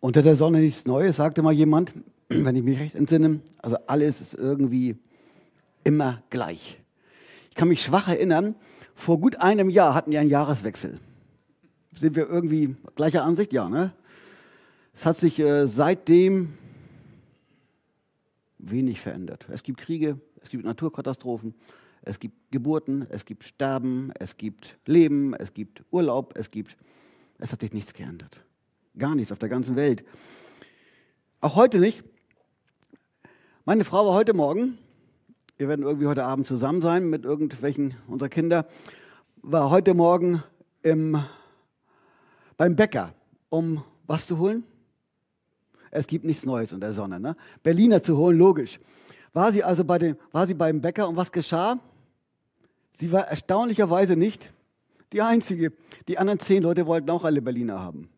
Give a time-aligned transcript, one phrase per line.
[0.00, 1.92] Unter der Sonne nichts Neues, sagte mal jemand,
[2.28, 3.40] wenn ich mich recht entsinne.
[3.58, 4.96] Also alles ist irgendwie
[5.82, 6.78] immer gleich.
[7.50, 8.54] Ich kann mich schwach erinnern,
[8.94, 11.00] vor gut einem Jahr hatten wir einen Jahreswechsel.
[11.96, 13.52] Sind wir irgendwie gleicher Ansicht?
[13.52, 13.92] Ja, ne?
[14.94, 16.54] Es hat sich äh, seitdem
[18.58, 19.48] wenig verändert.
[19.52, 21.54] Es gibt Kriege, es gibt Naturkatastrophen,
[22.02, 26.76] es gibt Geburten, es gibt Sterben, es gibt Leben, es gibt Urlaub, es gibt.
[27.38, 28.44] Es hat sich nichts geändert.
[28.98, 30.04] Gar nichts auf der ganzen Welt.
[31.40, 32.02] Auch heute nicht.
[33.64, 34.76] Meine Frau war heute Morgen,
[35.56, 38.66] wir werden irgendwie heute Abend zusammen sein mit irgendwelchen unserer Kinder,
[39.36, 40.42] war heute Morgen
[40.82, 41.22] im,
[42.56, 43.14] beim Bäcker,
[43.50, 44.64] um was zu holen?
[45.92, 47.20] Es gibt nichts Neues unter der Sonne.
[47.20, 47.36] Ne?
[47.62, 48.80] Berliner zu holen, logisch.
[49.32, 51.78] War sie also bei dem, war sie beim Bäcker und was geschah?
[52.90, 54.52] Sie war erstaunlicherweise nicht
[55.12, 55.72] die Einzige.
[56.08, 58.08] Die anderen zehn Leute wollten auch alle Berliner haben.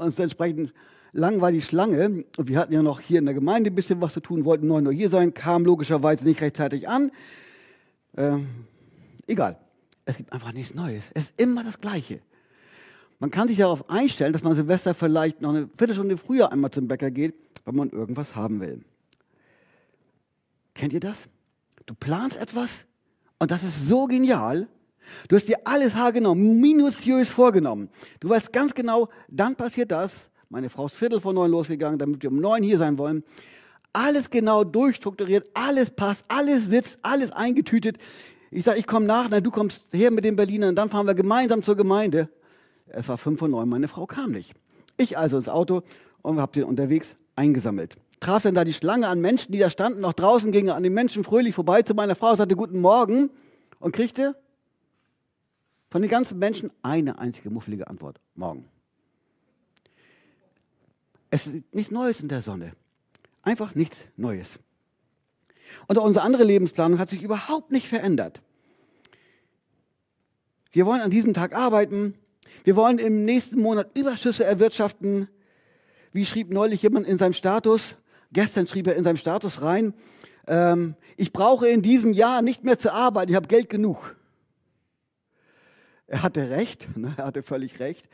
[0.00, 0.72] Und entsprechend
[1.12, 4.00] lang war die Schlange und wir hatten ja noch hier in der Gemeinde ein bisschen
[4.00, 7.10] was zu tun, wollten 9 Uhr hier sein, kamen logischerweise nicht rechtzeitig an.
[8.16, 8.38] Äh,
[9.26, 9.58] egal,
[10.06, 11.10] es gibt einfach nichts Neues.
[11.12, 12.20] Es ist immer das Gleiche.
[13.18, 16.88] Man kann sich darauf einstellen, dass man Silvester vielleicht noch eine Viertelstunde früher einmal zum
[16.88, 17.34] Bäcker geht,
[17.66, 18.82] weil man irgendwas haben will.
[20.72, 21.28] Kennt ihr das?
[21.84, 22.86] Du planst etwas
[23.38, 24.66] und das ist so genial.
[25.28, 27.88] Du hast dir alles haargenau, minutiös vorgenommen.
[28.20, 30.30] Du weißt ganz genau, dann passiert das.
[30.48, 33.22] Meine Frau ist Viertel vor neun losgegangen, damit wir um neun hier sein wollen.
[33.92, 37.98] Alles genau durchstrukturiert, alles passt, alles sitzt, alles eingetütet.
[38.50, 41.14] Ich sage, ich komme nach, na, du kommst her mit den Berlinern, dann fahren wir
[41.14, 42.28] gemeinsam zur Gemeinde.
[42.88, 44.54] Es war fünf vor neun, meine Frau kam nicht.
[44.96, 45.82] Ich also ins Auto
[46.22, 47.96] und habe sie unterwegs eingesammelt.
[48.18, 50.92] Traf dann da die Schlange an Menschen, die da standen, noch draußen, ging an den
[50.92, 53.30] Menschen fröhlich vorbei zu meiner Frau, sagte Guten Morgen
[53.78, 54.36] und kriegte
[55.90, 58.20] von den ganzen Menschen eine einzige muffelige Antwort.
[58.34, 58.68] Morgen.
[61.30, 62.72] Es ist nichts Neues in der Sonne.
[63.42, 64.58] Einfach nichts Neues.
[65.86, 68.40] Und unsere andere Lebensplanung hat sich überhaupt nicht verändert.
[70.72, 72.14] Wir wollen an diesem Tag arbeiten.
[72.64, 75.28] Wir wollen im nächsten Monat Überschüsse erwirtschaften.
[76.12, 77.96] Wie schrieb neulich jemand in seinem Status?
[78.32, 79.92] Gestern schrieb er in seinem Status rein,
[80.46, 84.16] ähm, ich brauche in diesem Jahr nicht mehr zu arbeiten, ich habe Geld genug.
[86.10, 87.14] Er hatte recht, ne?
[87.16, 88.08] er hatte völlig recht.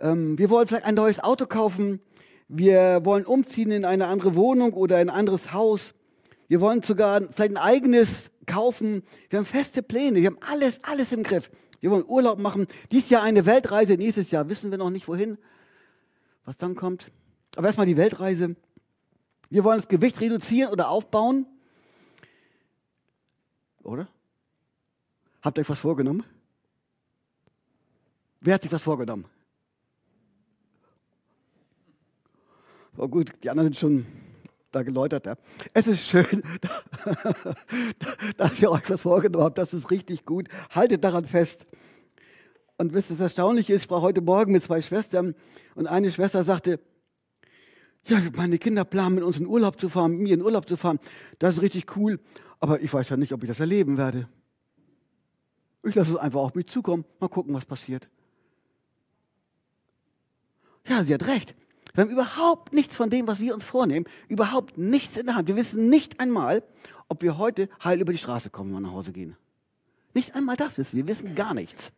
[0.00, 2.00] Ähm, wir wollen vielleicht ein neues Auto kaufen,
[2.48, 5.94] wir wollen umziehen in eine andere Wohnung oder in ein anderes Haus.
[6.48, 9.04] Wir wollen sogar vielleicht ein eigenes kaufen.
[9.30, 11.48] Wir haben feste Pläne, wir haben alles, alles im Griff.
[11.80, 12.66] Wir wollen Urlaub machen.
[12.90, 15.38] Dies Jahr eine Weltreise, nächstes Jahr wissen wir noch nicht wohin.
[16.44, 17.12] Was dann kommt.
[17.54, 18.56] Aber erstmal die Weltreise.
[19.48, 21.46] Wir wollen das Gewicht reduzieren oder aufbauen.
[23.84, 24.08] Oder?
[25.42, 26.24] Habt ihr euch was vorgenommen?
[28.40, 29.26] Wer hat sich was vorgenommen?
[32.96, 34.06] Oh gut, die anderen sind schon
[34.72, 35.26] da geläutert.
[35.26, 35.36] Ja.
[35.72, 36.42] Es ist schön,
[38.36, 39.58] dass ihr euch was vorgenommen habt.
[39.58, 40.48] Das ist richtig gut.
[40.70, 41.66] Haltet daran fest.
[42.76, 45.34] Und wisst ihr, das Erstaunliche ist, ich sprach heute Morgen mit zwei Schwestern
[45.74, 46.80] und eine Schwester sagte,
[48.04, 50.76] ja, meine Kinder planen, mit uns in Urlaub zu fahren, mit mir in Urlaub zu
[50.76, 50.98] fahren.
[51.38, 52.20] Das ist richtig cool.
[52.60, 54.28] Aber ich weiß ja nicht, ob ich das erleben werde.
[55.82, 57.04] Ich lasse es einfach auf mich zukommen.
[57.20, 58.08] Mal gucken, was passiert.
[60.86, 61.54] Ja, sie hat recht.
[61.94, 65.48] Wir haben überhaupt nichts von dem, was wir uns vornehmen, überhaupt nichts in der Hand.
[65.48, 66.62] Wir wissen nicht einmal,
[67.08, 69.36] ob wir heute heil über die Straße kommen, wenn wir nach Hause gehen.
[70.14, 71.06] Nicht einmal das wissen wir.
[71.06, 71.92] Wir wissen gar nichts.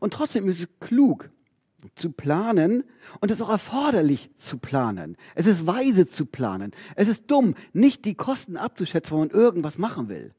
[0.00, 1.30] Und trotzdem ist es klug
[1.94, 2.84] zu planen
[3.20, 5.16] und es ist auch erforderlich zu planen.
[5.34, 6.72] Es ist weise zu planen.
[6.94, 10.32] Es ist dumm, nicht die Kosten abzuschätzen, wenn man irgendwas machen will.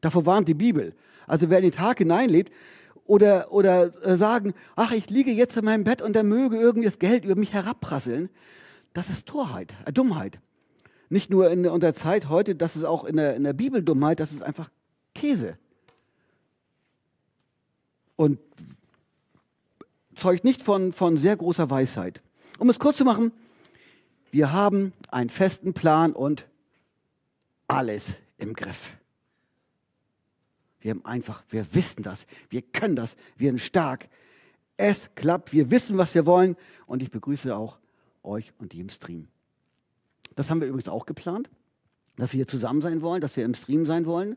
[0.00, 0.94] Davor warnt die Bibel.
[1.26, 2.52] Also wer in den Tag hineinlebt,
[3.06, 6.86] oder, oder äh, sagen, ach, ich liege jetzt in meinem Bett und da möge irgendwie
[6.86, 8.28] das Geld über mich herabprasseln.
[8.94, 10.40] Das ist Torheit, äh, Dummheit.
[11.08, 14.18] Nicht nur in unserer Zeit heute, das ist auch in der, in der Bibel Dummheit,
[14.18, 14.70] das ist einfach
[15.14, 15.56] Käse.
[18.16, 18.40] Und
[20.16, 22.22] zeugt nicht von, von sehr großer Weisheit.
[22.58, 23.32] Um es kurz zu machen,
[24.32, 26.48] wir haben einen festen Plan und
[27.68, 28.96] alles im Griff.
[30.80, 34.08] Wir haben einfach, wir wissen das, wir können das, wir sind stark.
[34.76, 37.78] Es klappt, wir wissen, was wir wollen und ich begrüße auch
[38.22, 39.28] euch und die im Stream.
[40.34, 41.50] Das haben wir übrigens auch geplant,
[42.16, 44.36] dass wir hier zusammen sein wollen, dass wir im Stream sein wollen.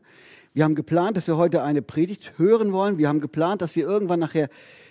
[0.52, 2.98] Wir haben geplant, dass wir heute eine Predigt hören wollen.
[2.98, 4.48] Wir haben geplant, dass wir irgendwann nachher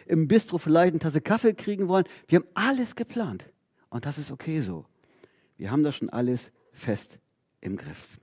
[0.09, 2.05] im Bistro vielleicht eine Tasse Kaffee kriegen wollen.
[2.27, 3.45] Wir haben alles geplant
[3.89, 4.85] und das ist okay so.
[5.55, 7.19] Wir haben das schon alles fest
[7.61, 8.19] im Griff.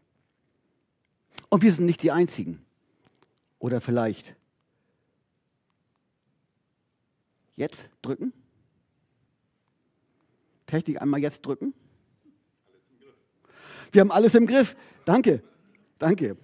[1.48, 2.64] Und wir sind nicht die Einzigen.
[3.60, 4.34] Oder vielleicht
[7.54, 8.32] jetzt drücken?
[10.66, 11.72] Technik einmal jetzt drücken?
[13.92, 14.76] Wir haben alles im Griff.
[15.04, 15.40] Danke.
[15.98, 16.36] Danke.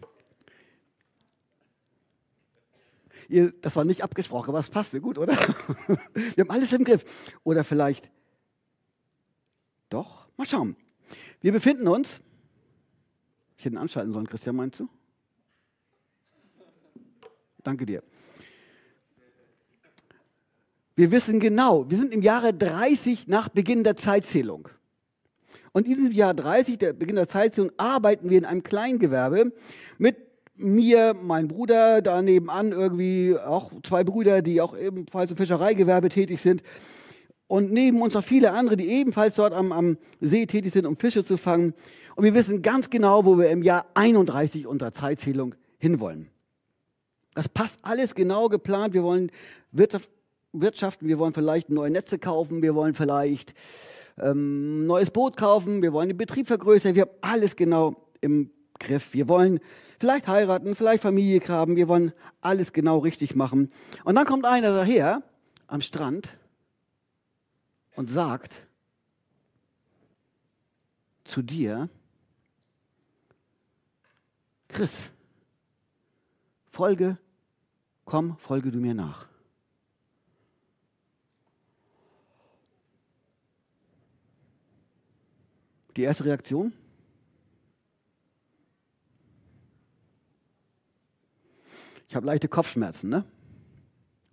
[3.33, 5.33] Ihr, das war nicht abgesprochen, aber es passte gut, oder?
[6.15, 7.03] Wir haben alles im Griff.
[7.45, 8.11] Oder vielleicht
[9.89, 10.29] doch?
[10.37, 10.77] Mal schauen.
[11.41, 12.21] Wir befinden uns.
[13.57, 14.89] Ich hätte ihn anschalten sollen, Christian, meinst du?
[17.63, 18.03] Danke dir.
[20.95, 24.69] Wir wissen genau, wir sind im Jahre 30 nach Beginn der Zeitzählung.
[25.73, 29.53] Und in diesem Jahr 30, der Beginn der Zeitzählung, arbeiten wir in einem Kleingewerbe
[29.97, 36.09] mit mir, mein Bruder, da nebenan irgendwie auch zwei Brüder, die auch ebenfalls im Fischereigewerbe
[36.09, 36.63] tätig sind.
[37.47, 40.97] Und neben uns noch viele andere, die ebenfalls dort am, am See tätig sind, um
[40.97, 41.75] Fische zu fangen.
[42.17, 46.29] Und wir wissen ganz genau, wo wir im Jahr 31 unserer Zeitzählung hinwollen.
[47.35, 48.95] Das passt alles genau geplant.
[48.95, 49.31] Wir wollen
[50.53, 53.55] wirtschaften, wir wollen vielleicht neue Netze kaufen, wir wollen vielleicht
[54.19, 56.95] ähm, neues Boot kaufen, wir wollen den Betrieb vergrößern.
[56.95, 58.51] Wir haben alles genau im
[58.83, 59.15] Griff.
[59.15, 59.61] Wir wollen
[59.99, 63.73] vielleicht heiraten, vielleicht Familie haben, wir wollen alles genau richtig machen.
[64.05, 65.23] Und dann kommt einer daher
[65.69, 66.37] am Strand
[67.95, 68.67] und sagt
[71.25, 71.89] zu dir,
[74.69, 75.13] Chris,
[76.71, 77.19] folge,
[78.05, 79.29] komm, folge du mir nach.
[85.97, 86.73] Die erste Reaktion?
[92.13, 93.25] Ich habe leichte Kopfschmerzen, ne?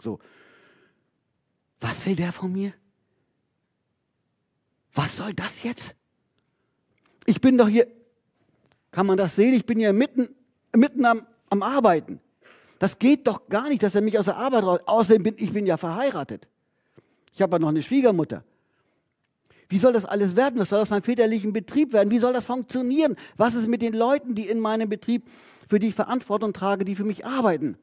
[0.02, 0.20] So.
[1.80, 2.74] Was will der von mir?
[4.94, 5.96] Was soll das jetzt?
[7.26, 7.88] Ich bin doch hier,
[8.92, 9.54] kann man das sehen?
[9.54, 10.28] Ich bin hier mitten,
[10.76, 12.20] mitten am, am Arbeiten.
[12.80, 14.82] Das geht doch gar nicht, dass er mich aus der Arbeit raus.
[14.86, 16.50] Außerdem bin ich bin ja verheiratet.
[17.32, 18.44] Ich habe ja noch eine Schwiegermutter.
[19.70, 20.60] Wie soll das alles werden?
[20.60, 22.10] Was soll das mein väterlichen Betrieb werden?
[22.10, 23.16] Wie soll das funktionieren?
[23.38, 25.30] Was ist mit den Leuten, die in meinem Betrieb,
[25.70, 27.78] für die ich Verantwortung trage, die für mich arbeiten?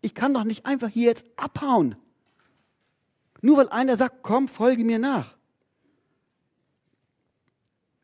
[0.00, 1.96] Ich kann doch nicht einfach hier jetzt abhauen.
[3.40, 5.36] Nur weil einer sagt, komm, folge mir nach.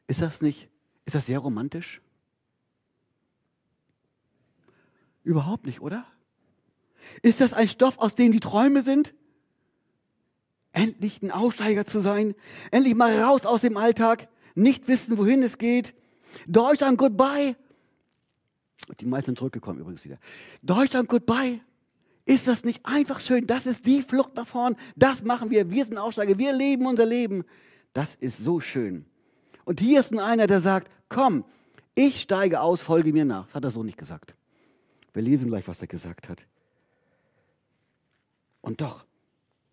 [0.08, 0.68] Ist das nicht,
[1.04, 2.00] ist das sehr romantisch?
[5.22, 6.04] Überhaupt nicht, oder?
[7.22, 9.14] Ist das ein Stoff, aus dem die Träume sind?
[10.72, 12.34] Endlich ein Aussteiger zu sein,
[12.70, 15.94] endlich mal raus aus dem Alltag, nicht wissen, wohin es geht.
[16.46, 17.56] Deutschland, goodbye.
[19.00, 20.18] Die meisten sind zurückgekommen übrigens wieder.
[20.62, 21.60] Deutschland, goodbye.
[22.24, 23.46] Ist das nicht einfach schön?
[23.46, 24.76] Das ist die Flucht nach vorn.
[24.96, 25.70] Das machen wir.
[25.70, 26.38] Wir sind Aussteiger.
[26.38, 27.44] Wir leben unser Leben.
[27.94, 29.06] Das ist so schön.
[29.64, 31.44] Und hier ist nun einer, der sagt, komm,
[31.94, 33.46] ich steige aus, folge mir nach.
[33.46, 34.34] Das hat er so nicht gesagt.
[35.14, 36.46] Wir lesen gleich, was er gesagt hat.
[38.60, 39.06] Und doch,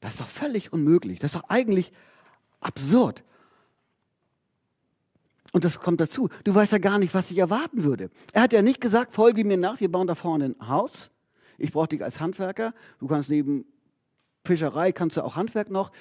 [0.06, 1.18] das ist doch völlig unmöglich.
[1.18, 1.92] Das ist doch eigentlich
[2.60, 3.24] absurd.
[5.52, 6.30] Und das kommt dazu.
[6.44, 8.12] Du weißt ja gar nicht, was dich erwarten würde.
[8.31, 11.10] Er hat ja nicht gesagt, folge mir nach, wir bauen da vorne ein Haus.
[11.57, 12.75] Ich brauche dich als Handwerker.
[13.00, 13.66] Du kannst neben
[14.44, 15.92] Fischerei, kannst du auch Handwerk noch.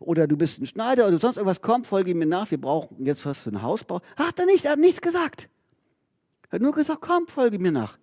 [0.00, 1.62] Oder du bist ein Schneider oder sonst irgendwas.
[1.62, 4.02] Komm, folge mir nach, wir brauchen jetzt was für ein Hausbau.
[4.16, 5.48] Hat er nicht, er hat nichts gesagt.
[6.50, 7.96] Er hat nur gesagt, komm, folge mir nach.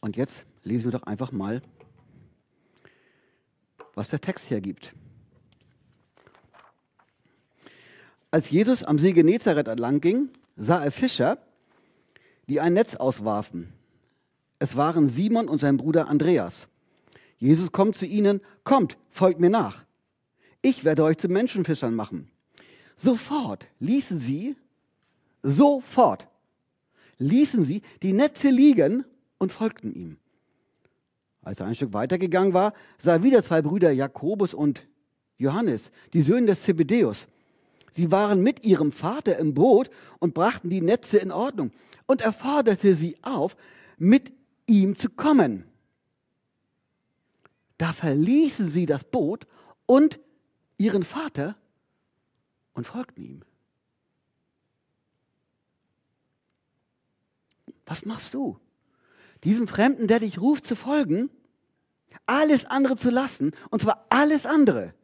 [0.00, 1.60] Und jetzt lesen wir doch einfach mal,
[3.94, 4.94] was der Text hergibt.
[8.30, 11.38] Als Jesus am See Genezareth entlang ging, sah er Fischer,
[12.48, 13.72] die ein Netz auswarfen.
[14.58, 16.68] Es waren Simon und sein Bruder Andreas.
[17.36, 19.84] Jesus kommt zu ihnen, kommt, folgt mir nach.
[20.62, 22.30] Ich werde euch zu Menschenfischern machen.
[22.94, 24.56] Sofort ließen sie,
[25.42, 26.28] sofort
[27.18, 29.04] ließen sie die Netze liegen
[29.38, 30.18] und folgten ihm.
[31.42, 34.86] Als er ein Stück weitergegangen war, sah er wieder zwei Brüder Jakobus und
[35.38, 37.26] Johannes, die Söhne des Zebedeus.
[37.90, 41.72] Sie waren mit ihrem Vater im Boot und brachten die Netze in Ordnung.
[42.06, 43.56] Und er forderte sie auf,
[43.98, 44.32] mit
[44.66, 45.64] ihm zu kommen.
[47.76, 49.46] Da verließen sie das Boot
[49.86, 50.20] und
[50.78, 51.56] ihren Vater
[52.72, 53.42] und folgten ihm.
[57.84, 58.58] Was machst du?
[59.44, 61.30] Diesem Fremden, der dich ruft, zu folgen,
[62.26, 64.94] alles andere zu lassen, und zwar alles andere,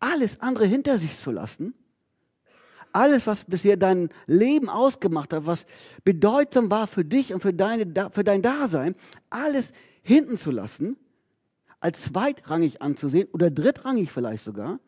[0.00, 1.74] alles andere hinter sich zu lassen,
[2.92, 5.66] alles, was bisher dein Leben ausgemacht hat, was
[6.04, 8.94] bedeutsam war für dich und für, deine, für dein Dasein,
[9.30, 10.96] alles hinten zu lassen,
[11.80, 14.78] als zweitrangig anzusehen oder drittrangig vielleicht sogar,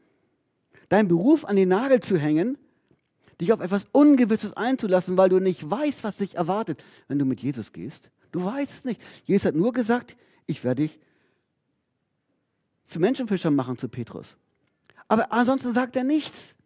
[0.88, 2.58] deinen Beruf an den Nagel zu hängen,
[3.40, 7.40] dich auf etwas Ungewisses einzulassen, weil du nicht weißt, was dich erwartet, wenn du mit
[7.40, 8.10] Jesus gehst.
[8.34, 9.00] Du weißt es nicht.
[9.22, 10.98] Jesus hat nur gesagt, ich werde dich
[12.84, 14.36] zu Menschenfischern machen, zu Petrus.
[15.06, 16.56] Aber ansonsten sagt er nichts.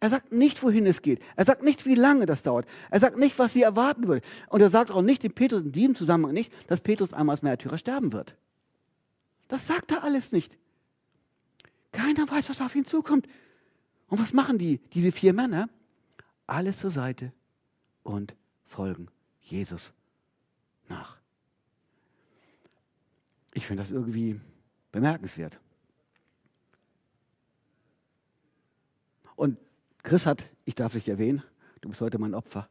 [0.00, 1.20] Er sagt nicht, wohin es geht.
[1.36, 2.66] Er sagt nicht, wie lange das dauert.
[2.90, 4.26] Er sagt nicht, was sie erwarten würde.
[4.48, 7.42] Und er sagt auch nicht dem Petrus in diesem Zusammenhang nicht, dass Petrus einmal als
[7.42, 8.34] Märtyrer sterben wird.
[9.48, 10.56] Das sagt er alles nicht.
[11.92, 13.26] Keiner weiß, was auf ihn zukommt.
[14.08, 15.68] Und was machen die, diese vier Männer?
[16.46, 17.34] Alles zur Seite
[18.04, 18.34] und
[18.64, 19.08] folgen
[19.42, 19.92] Jesus
[20.90, 21.16] nach.
[23.54, 24.40] Ich finde das irgendwie
[24.92, 25.58] bemerkenswert.
[29.36, 29.56] Und
[30.02, 31.42] Chris hat, ich darf dich erwähnen,
[31.80, 32.68] du bist heute mein Opfer.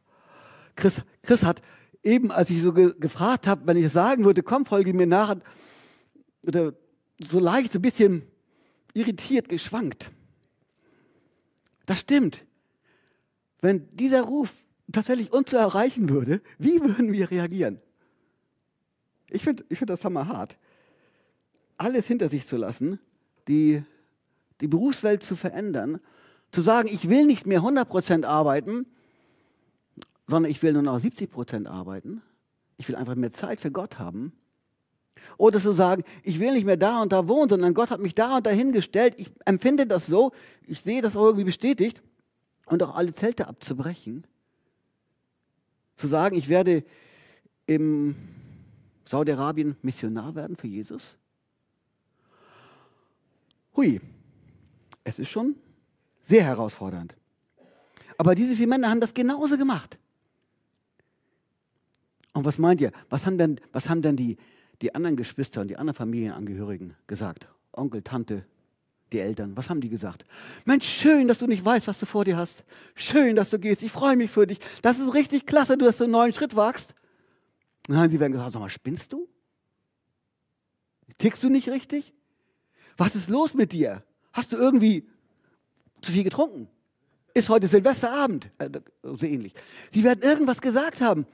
[0.76, 1.62] Chris, Chris hat
[2.02, 5.36] eben, als ich so ge gefragt habe, wenn ich sagen würde, komm, folge mir nach,
[6.42, 6.72] oder
[7.20, 8.26] so leicht, so ein bisschen
[8.94, 10.10] irritiert geschwankt.
[11.86, 12.46] Das stimmt.
[13.60, 14.52] Wenn dieser Ruf
[14.90, 17.80] tatsächlich uns zu erreichen würde, wie würden wir reagieren?
[19.30, 20.58] Ich finde ich find das hammerhart.
[21.76, 22.98] Alles hinter sich zu lassen,
[23.48, 23.82] die,
[24.60, 26.00] die Berufswelt zu verändern
[26.52, 28.86] zu sagen, ich will nicht mehr 100% arbeiten,
[30.26, 32.22] sondern ich will nur noch 70% arbeiten.
[32.76, 34.32] Ich will einfach mehr Zeit für Gott haben.
[35.36, 38.14] Oder zu sagen, ich will nicht mehr da und da wohnen, sondern Gott hat mich
[38.14, 39.14] da und dahin gestellt.
[39.18, 40.32] Ich empfinde das so,
[40.66, 42.02] ich sehe das auch irgendwie bestätigt.
[42.66, 44.26] Und auch alle Zelte abzubrechen.
[45.96, 46.84] Zu sagen, ich werde
[47.66, 48.14] im
[49.04, 51.16] Saudi-Arabien Missionar werden für Jesus.
[53.76, 54.00] Hui,
[55.04, 55.56] es ist schon
[56.22, 57.16] sehr herausfordernd.
[58.18, 59.98] Aber diese vier Männer haben das genauso gemacht.
[62.32, 62.92] Und was meint ihr?
[63.08, 64.36] Was haben denn, was haben denn die,
[64.82, 67.48] die anderen Geschwister und die anderen Familienangehörigen gesagt?
[67.72, 68.44] Onkel, Tante,
[69.12, 70.24] die Eltern, was haben die gesagt?
[70.64, 72.64] Mensch, schön, dass du nicht weißt, was du vor dir hast.
[72.94, 73.82] Schön, dass du gehst.
[73.82, 74.58] Ich freue mich für dich.
[74.82, 76.94] Das ist richtig klasse, dass du einen neuen Schritt wagst.
[77.90, 79.28] Nein, sie werden gesagt, sag mal, spinnst du?
[81.18, 82.14] Tickst du nicht richtig?
[82.96, 84.04] Was ist los mit dir?
[84.32, 85.08] Hast du irgendwie
[86.00, 86.68] zu viel getrunken.
[87.34, 88.70] Ist heute Silvesterabend, äh,
[89.02, 89.54] so ähnlich.
[89.90, 91.26] Sie werden irgendwas gesagt haben,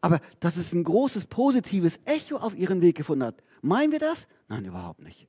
[0.00, 3.42] aber dass es ein großes positives Echo auf ihren Weg gefunden hat.
[3.60, 4.28] Meinen wir das?
[4.48, 5.28] Nein, überhaupt nicht.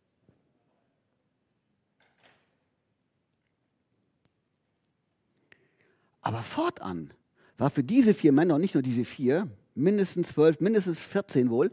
[6.22, 7.14] Aber fortan
[7.58, 11.72] war für diese vier Männer, und nicht nur diese vier, mindestens zwölf, mindestens 14 wohl,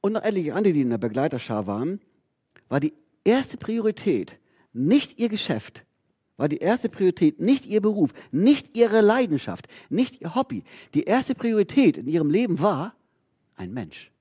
[0.00, 2.00] und noch etliche andere, die in der Begleiterschar waren,
[2.68, 2.94] war die
[3.24, 4.38] erste Priorität
[4.72, 5.84] nicht ihr Geschäft,
[6.36, 10.64] war die erste Priorität nicht ihr Beruf, nicht ihre Leidenschaft, nicht ihr Hobby.
[10.94, 12.94] Die erste Priorität in ihrem Leben war
[13.56, 14.12] ein Mensch.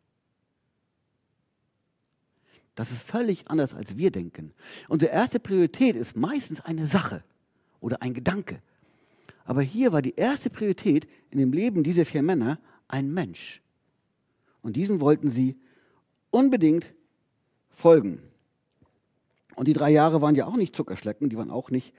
[2.74, 4.54] Das ist völlig anders, als wir denken.
[4.90, 7.24] Unsere erste Priorität ist meistens eine Sache
[7.80, 8.62] oder ein Gedanke.
[9.46, 13.62] Aber hier war die erste Priorität in dem Leben dieser vier Männer ein Mensch.
[14.62, 15.58] Und diesem wollten sie
[16.32, 16.94] unbedingt
[17.70, 18.22] folgen.
[19.56, 21.94] Und die drei Jahre waren ja auch nicht Zuckerschlecken, die waren auch nicht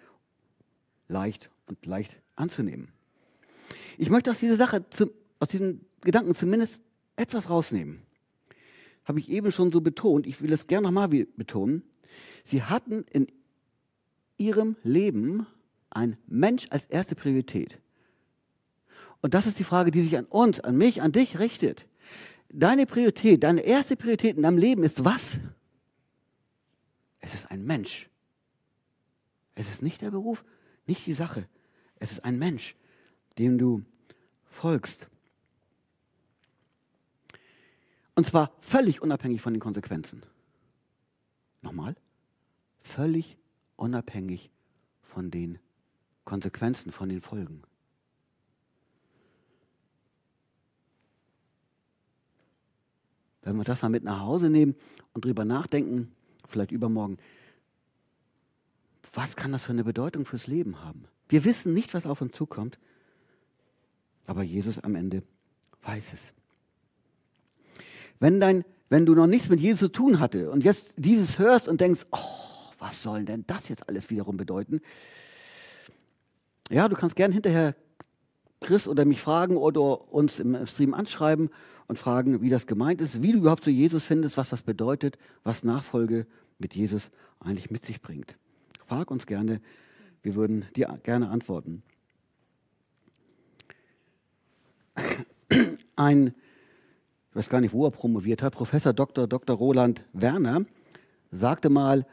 [1.09, 2.89] leicht und leicht anzunehmen.
[3.99, 4.85] Ich möchte aus dieser Sache,
[5.39, 6.81] aus diesen Gedanken zumindest
[7.17, 8.03] etwas rausnehmen.
[9.05, 11.83] Habe ich eben schon so betont, ich will es gerne nochmal betonen.
[12.45, 13.29] Sie hatten in
[14.37, 15.47] ihrem Leben
[15.91, 17.79] ein Mensch als erste Priorität.
[19.23, 21.87] Und das ist die Frage, die sich an uns, an mich, an dich richtet.
[22.49, 25.39] Deine Priorität, deine erste Priorität in deinem Leben ist was?
[27.21, 28.09] Es ist ein Mensch.
[29.55, 30.45] Es ist nicht der Beruf,
[30.87, 31.49] nicht die Sache.
[31.99, 32.77] Es ist ein Mensch,
[33.39, 33.85] dem du
[34.45, 35.09] folgst.
[38.15, 40.23] Und zwar völlig unabhängig von den Konsequenzen.
[41.63, 41.97] Nochmal,
[42.81, 43.39] völlig
[43.77, 44.51] unabhängig
[45.03, 45.59] von den
[46.25, 47.63] Konsequenzen, von den Folgen.
[53.47, 54.75] Wenn wir das mal mit nach Hause nehmen
[55.15, 56.11] und drüber nachdenken,
[56.49, 57.17] vielleicht übermorgen,
[59.15, 61.05] was kann das für eine Bedeutung fürs Leben haben?
[61.29, 62.77] Wir wissen nicht, was auf uns zukommt,
[64.27, 65.23] aber Jesus am Ende
[65.85, 66.33] weiß es.
[68.19, 71.69] Wenn, dein, wenn du noch nichts mit Jesus zu tun hatte und jetzt dieses hörst
[71.69, 74.81] und denkst, oh, was soll denn das jetzt alles wiederum bedeuten?
[76.69, 77.77] Ja, du kannst gern hinterher
[78.61, 81.51] Chris oder mich fragen oder uns im Stream anschreiben
[81.89, 85.19] und fragen, wie das gemeint ist, wie du überhaupt zu Jesus findest, was das bedeutet,
[85.45, 86.27] was Nachfolge
[86.59, 88.37] mit Jesus eigentlich mit sich bringt.
[88.87, 89.61] Frag uns gerne,
[90.23, 91.83] wir würden dir gerne antworten.
[95.97, 96.35] Ein,
[97.31, 99.27] ich weiß gar nicht, wo er promoviert hat, Professor Dr.
[99.27, 99.57] Dr.
[99.57, 100.65] Roland Werner
[101.31, 102.07] sagte mal,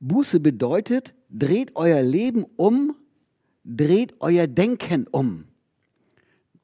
[0.00, 2.96] Buße bedeutet, dreht euer Leben um,
[3.64, 5.44] dreht euer Denken um.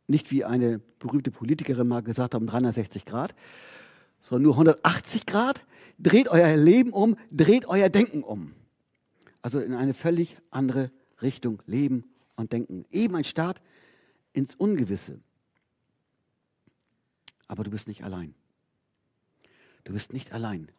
[0.06, 3.34] Nicht wie eine berühmte Politikerin mal gesagt hat, um 360 Grad,
[4.20, 5.64] sondern nur 180 Grad.
[5.98, 8.52] Dreht euer Leben um, dreht euer Denken um.
[9.42, 10.90] Also in eine völlig andere
[11.22, 12.04] Richtung leben
[12.36, 12.84] und denken.
[12.90, 13.62] Eben ein Start
[14.32, 15.20] ins Ungewisse.
[17.48, 18.34] Aber du bist nicht allein.
[19.84, 20.70] Du bist nicht allein.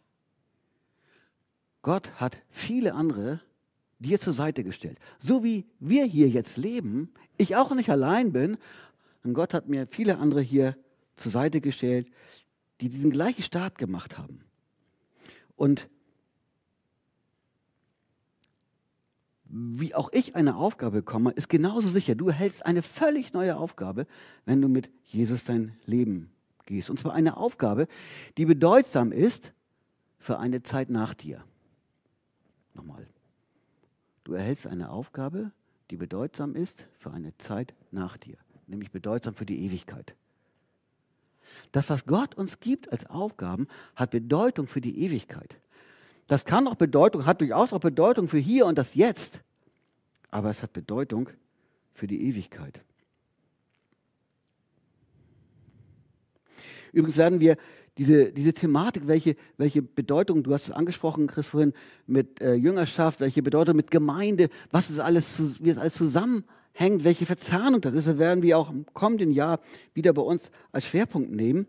[1.81, 3.39] Gott hat viele andere
[4.00, 5.00] dir zur Seite gestellt.
[5.19, 8.57] So wie wir hier jetzt leben, ich auch nicht allein bin,
[9.27, 10.77] und Gott hat mir viele andere hier
[11.17, 12.10] zur Seite gestellt,
[12.79, 14.41] die diesen gleichen Start gemacht haben.
[15.55, 15.89] Und
[19.50, 22.15] wie auch ich eine Aufgabe bekomme, ist genauso sicher.
[22.15, 24.07] Du erhältst eine völlig neue Aufgabe,
[24.46, 26.31] wenn du mit Jesus dein Leben
[26.65, 26.89] gehst.
[26.89, 27.88] Und zwar eine Aufgabe,
[28.38, 29.53] die bedeutsam ist
[30.19, 31.43] für eine Zeit nach dir.
[32.74, 33.07] Nochmal.
[34.24, 35.51] Du erhältst eine Aufgabe,
[35.89, 40.15] die bedeutsam ist für eine Zeit nach dir, nämlich bedeutsam für die Ewigkeit.
[41.71, 45.57] Das, was Gott uns gibt als Aufgaben, hat Bedeutung für die Ewigkeit.
[46.27, 49.41] Das kann auch Bedeutung, hat durchaus auch Bedeutung für hier und das Jetzt,
[50.29, 51.29] aber es hat Bedeutung
[51.93, 52.81] für die Ewigkeit.
[56.91, 57.57] Übrigens werden wir
[57.97, 61.74] diese, diese Thematik, welche, welche Bedeutung, du hast es angesprochen, Chris, vorhin,
[62.05, 66.45] mit äh, Jüngerschaft, welche Bedeutung mit Gemeinde, was es alles, wie es alles zusammenhängt,
[66.79, 69.60] welche Verzahnung das ist, das werden wir auch im kommenden Jahr
[69.93, 71.67] wieder bei uns als Schwerpunkt nehmen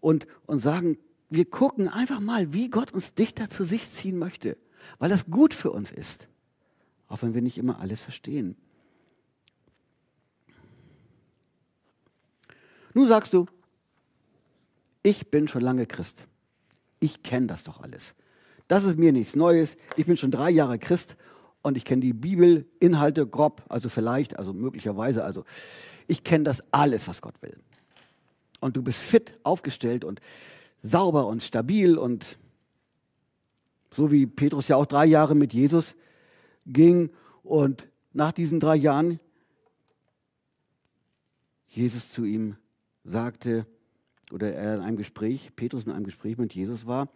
[0.00, 4.56] und, und sagen, wir gucken einfach mal, wie Gott uns dichter zu sich ziehen möchte,
[4.98, 6.28] weil das gut für uns ist,
[7.06, 8.56] auch wenn wir nicht immer alles verstehen.
[12.92, 13.46] Nun sagst du,
[15.02, 16.26] ich bin schon lange Christ.
[16.98, 18.14] Ich kenne das doch alles.
[18.68, 19.76] Das ist mir nichts Neues.
[19.96, 21.16] Ich bin schon drei Jahre Christ
[21.62, 25.44] und ich kenne die Bibelinhalte grob, also vielleicht, also möglicherweise, also
[26.06, 27.56] ich kenne das alles, was Gott will.
[28.60, 30.20] Und du bist fit, aufgestellt und
[30.82, 32.38] sauber und stabil und
[33.96, 35.96] so wie Petrus ja auch drei Jahre mit Jesus
[36.66, 37.10] ging
[37.42, 39.20] und nach diesen drei Jahren
[41.66, 42.56] Jesus zu ihm
[43.04, 43.66] sagte,
[44.32, 47.08] oder er in einem Gespräch, Petrus in einem Gespräch mit Jesus war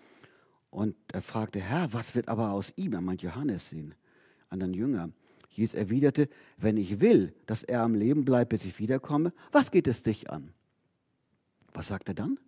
[0.70, 2.92] und er fragte, Herr, was wird aber aus ihm?
[2.92, 3.94] Er meint Johannes, den
[4.54, 5.10] anderen Jünger.
[5.50, 9.86] Jesus erwiderte, wenn ich will, dass er am Leben bleibt, bis ich wiederkomme, was geht
[9.86, 10.52] es dich an?
[11.72, 12.38] Was sagt er dann?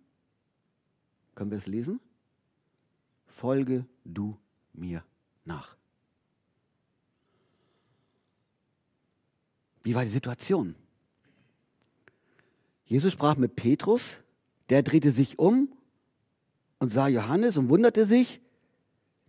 [1.35, 1.99] Können wir es lesen?
[3.27, 4.37] Folge du
[4.73, 5.03] mir
[5.45, 5.77] nach.
[9.83, 10.75] Wie war die Situation?
[12.85, 14.19] Jesus sprach mit Petrus,
[14.69, 15.71] der drehte sich um
[16.79, 18.41] und sah Johannes und wunderte sich,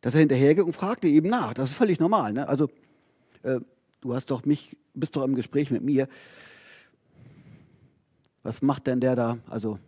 [0.09, 1.53] dass er hinterhergeht und fragte ihm nach.
[1.53, 2.33] Das ist völlig normal.
[2.33, 2.49] Ne?
[2.49, 2.71] Also,
[3.43, 3.61] äh,
[4.01, 6.09] du hast doch mich, bist doch im Gespräch mit mir.
[8.43, 9.39] Was macht denn der da?
[9.51, 9.79] Also,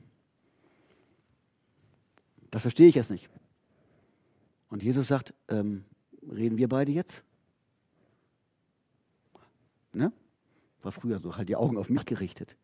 [2.50, 3.30] das verstehe ich jetzt nicht.
[4.68, 5.86] Und Jesus sagt, ähm,
[6.30, 7.24] reden wir beide jetzt?
[9.94, 10.12] Ne?
[10.82, 12.58] War früher so, halt die Augen auf mich gerichtet.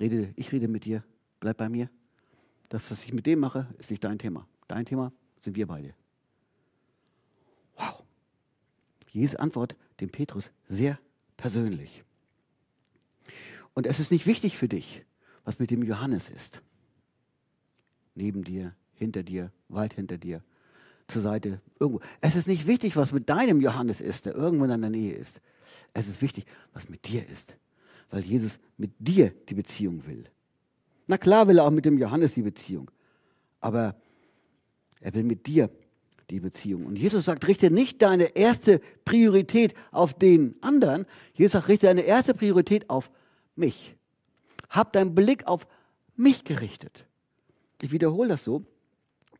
[0.00, 1.04] Rede, ich rede mit dir,
[1.38, 1.88] bleib bei mir.
[2.70, 4.48] Das, was ich mit dem mache, ist nicht dein Thema.
[4.66, 5.94] Dein Thema sind wir beide.
[9.10, 10.98] Jesus Antwort dem Petrus sehr
[11.36, 12.04] persönlich.
[13.74, 15.04] Und es ist nicht wichtig für dich,
[15.44, 16.62] was mit dem Johannes ist.
[18.14, 20.42] Neben dir, hinter dir, weit hinter dir,
[21.06, 22.00] zur Seite, irgendwo.
[22.20, 25.40] Es ist nicht wichtig, was mit deinem Johannes ist, der irgendwo in deiner Nähe ist.
[25.94, 27.56] Es ist wichtig, was mit dir ist,
[28.10, 30.24] weil Jesus mit dir die Beziehung will.
[31.06, 32.90] Na klar will er auch mit dem Johannes die Beziehung,
[33.60, 33.96] aber
[35.00, 35.70] er will mit dir
[36.30, 36.86] die Beziehung.
[36.86, 41.06] Und Jesus sagt, richte nicht deine erste Priorität auf den anderen.
[41.32, 43.10] Jesus sagt, richte deine erste Priorität auf
[43.56, 43.96] mich.
[44.68, 45.66] Hab deinen Blick auf
[46.16, 47.06] mich gerichtet.
[47.80, 48.66] Ich wiederhole das so,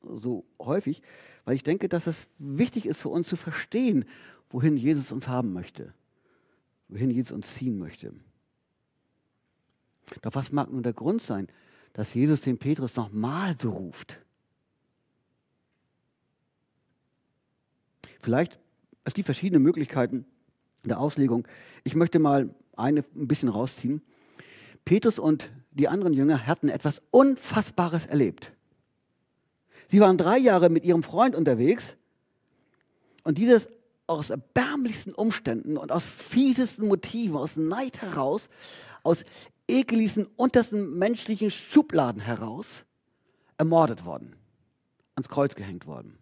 [0.03, 1.03] so häufig,
[1.45, 4.05] weil ich denke, dass es wichtig ist für uns zu verstehen,
[4.51, 5.93] wohin Jesus uns haben möchte,
[6.89, 8.15] wohin Jesus uns ziehen möchte.
[10.23, 11.49] Doch was mag nun der Grund sein,
[11.93, 14.21] dass Jesus den Petrus nochmal so ruft?
[18.21, 18.59] Vielleicht,
[19.05, 20.27] es gibt verschiedene Möglichkeiten
[20.85, 21.47] der Auslegung.
[21.85, 24.03] Ich möchte mal eine ein bisschen rausziehen.
[24.85, 28.53] Petrus und die anderen Jünger hatten etwas Unfassbares erlebt.
[29.89, 31.97] Sie waren drei Jahre mit ihrem Freund unterwegs
[33.25, 33.69] und dieses
[34.07, 38.49] aus erbärmlichsten Umständen und aus fiesesten Motiven, aus Neid heraus,
[39.03, 39.25] aus
[39.69, 42.87] ekeligsten, untersten menschlichen Schubladen heraus
[43.59, 44.35] ermordet worden,
[45.15, 46.19] ans Kreuz gehängt worden.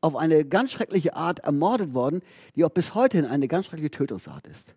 [0.00, 2.22] Auf eine ganz schreckliche Art ermordet worden,
[2.54, 4.74] die auch bis heute eine ganz schreckliche Tötungsart ist.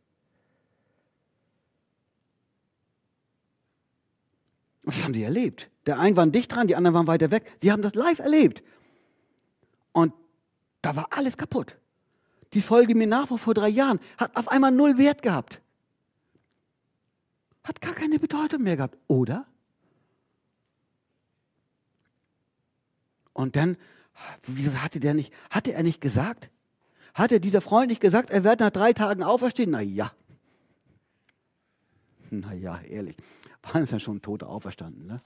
[4.83, 5.69] Das haben sie erlebt.
[5.85, 7.49] Der einen war dicht dran, die anderen waren weiter weg.
[7.61, 8.63] Sie haben das live erlebt.
[9.93, 10.13] Und
[10.81, 11.77] da war alles kaputt.
[12.53, 15.61] Die Folge mir nach vor drei Jahren hat auf einmal null Wert gehabt.
[17.63, 19.47] Hat gar keine Bedeutung mehr gehabt, oder?
[23.31, 23.77] Und dann,
[24.43, 26.49] wieso hatte der nicht, hatte er nicht gesagt?
[27.13, 29.71] Hatte dieser Freund nicht gesagt, er wird nach drei Tagen auferstehen?
[29.71, 30.11] Na ja.
[32.31, 33.15] Na ja, ehrlich.
[33.61, 35.21] Waren es ja schon Tote auferstanden, ne?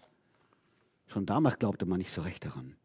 [1.07, 2.75] Schon damals glaubte man nicht so recht daran.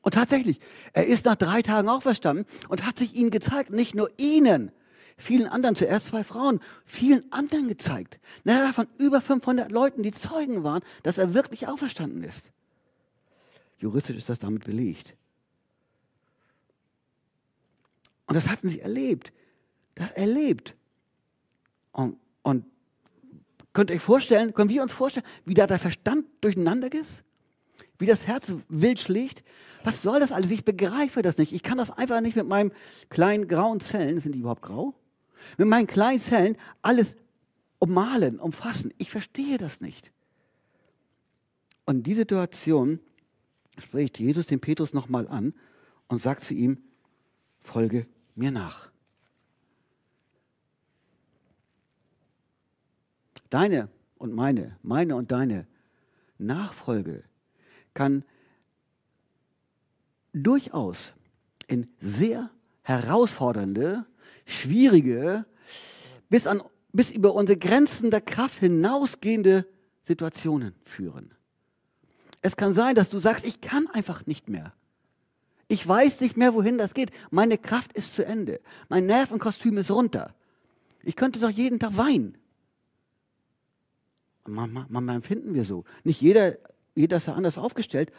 [0.00, 0.60] Und tatsächlich,
[0.92, 4.72] er ist nach drei Tagen auferstanden und hat sich ihnen gezeigt, nicht nur ihnen,
[5.18, 8.20] vielen anderen, zuerst zwei Frauen, vielen anderen gezeigt.
[8.44, 12.52] Naja, von über 500 Leuten, die Zeugen waren, dass er wirklich auferstanden ist.
[13.78, 15.16] Juristisch ist das damit belegt.
[18.26, 19.32] Und das hatten sie erlebt.
[19.94, 20.74] Das erlebt.
[21.92, 22.64] Und, und
[23.72, 27.22] könnt ihr euch vorstellen, können wir uns vorstellen, wie da der Verstand durcheinander ist?
[27.98, 29.44] Wie das Herz wild schlägt?
[29.84, 30.50] Was soll das alles?
[30.50, 31.52] Ich begreife das nicht.
[31.52, 32.72] Ich kann das einfach nicht mit meinen
[33.08, 34.94] kleinen grauen Zellen, sind die überhaupt grau?
[35.58, 37.14] Mit meinen kleinen Zellen alles
[37.78, 38.92] ummalen, umfassen.
[38.98, 40.12] Ich verstehe das nicht.
[41.84, 42.98] Und die Situation
[43.78, 45.54] spricht Jesus den Petrus nochmal an
[46.08, 46.78] und sagt zu ihm,
[47.58, 48.90] folge mir nach.
[53.50, 55.66] Deine und meine, meine und deine
[56.38, 57.24] Nachfolge
[57.94, 58.24] kann
[60.32, 61.14] durchaus
[61.66, 62.50] in sehr
[62.82, 64.06] herausfordernde,
[64.44, 65.44] schwierige,
[66.28, 66.62] bis, an,
[66.92, 69.66] bis über unsere Grenzen der Kraft hinausgehende
[70.02, 71.35] Situationen führen.
[72.42, 74.72] Es kann sein, dass du sagst, ich kann einfach nicht mehr.
[75.68, 77.10] Ich weiß nicht mehr, wohin das geht.
[77.30, 78.60] Meine Kraft ist zu Ende.
[78.88, 80.34] Mein Nervenkostüm ist runter.
[81.02, 82.38] Ich könnte doch jeden Tag weinen.
[84.46, 85.84] Manchmal, empfinden wir so.
[86.04, 86.56] Nicht jeder,
[86.94, 88.12] jeder ist ja anders aufgestellt,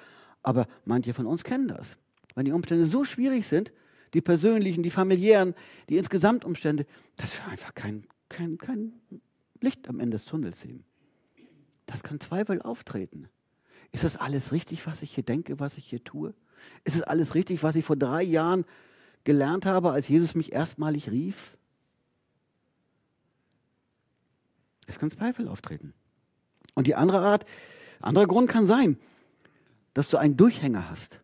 [0.43, 1.97] aber manche von uns kennen das.
[2.36, 3.71] Wenn die Umstände so schwierig sind,
[4.13, 5.53] die persönlichen, die familiären,
[5.89, 8.93] die insgesamt Umstände, dass wir einfach kein, kein, kein
[9.62, 10.84] Licht am Ende des Tunnels sehen.
[11.86, 13.30] Das kann Zweifel auftreten.
[13.91, 16.34] Ist das alles richtig, was ich hier denke, was ich hier tue?
[16.84, 18.65] Ist es alles richtig, was ich vor drei Jahren
[19.23, 21.58] gelernt habe, als Jesus mich erstmalig rief?
[24.88, 25.93] Es kann Zweifel auftreten.
[26.73, 27.45] Und die andere Art,
[28.00, 28.97] anderer Grund kann sein,
[29.93, 31.21] dass du einen Durchhänger hast.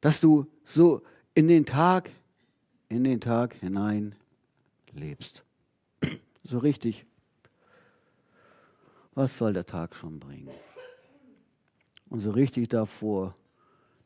[0.00, 1.02] Dass du so
[1.34, 2.10] in den Tag,
[2.88, 4.14] in den Tag hinein
[4.92, 5.44] lebst.
[6.42, 7.06] So richtig.
[9.14, 10.48] Was soll der Tag schon bringen?
[12.10, 13.34] Und so richtig davor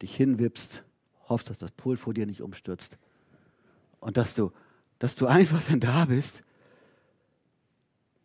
[0.01, 0.85] dich hinwippst,
[1.29, 2.99] hoffst, dass das Pol vor dir nicht umstürzt.
[3.99, 4.53] Und dass du,
[4.99, 6.43] dass du einfach dann da bist.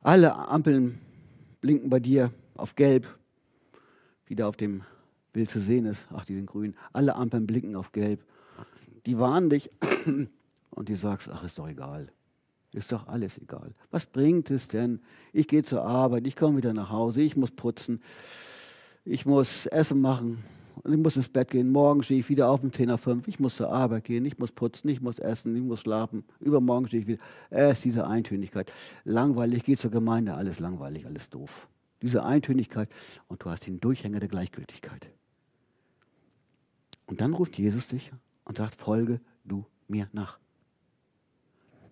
[0.02, 1.00] Alle Ampeln
[1.62, 3.08] blinken bei dir auf gelb,
[4.28, 4.84] wie da auf dem
[5.34, 6.08] Bild zu sehen ist.
[6.14, 6.76] Ach, die sind grün.
[6.94, 8.24] Alle Ampeln blinken auf gelb.
[9.06, 9.72] Die warnen dich
[10.72, 12.10] und du sagst, ach, ist doch egal.
[12.72, 13.74] Ist doch alles egal.
[13.90, 15.00] Was bringt es denn?
[15.34, 18.02] Ich gehe zur Arbeit, ich komme wieder nach Hause, ich muss putzen,
[19.06, 20.44] ich muss Essen machen,
[20.84, 21.72] und ich muss ins Bett gehen.
[21.72, 23.28] Morgen stehe ich wieder auf um 10 nach 5.
[23.28, 26.24] Ich muss zur Arbeit gehen, ich muss putzen, ich muss essen, ich muss schlafen.
[26.40, 27.24] Übermorgen stehe ich wieder.
[27.50, 28.72] Es ist diese Eintönigkeit.
[29.04, 31.68] Langweilig, geht zur Gemeinde, alles langweilig, alles doof.
[32.02, 32.90] Diese Eintönigkeit
[33.28, 35.10] und du hast den Durchhänger der Gleichgültigkeit.
[37.08, 38.14] Und dann ruft Jesus dich
[38.46, 40.40] und sagt, folge du mir nach.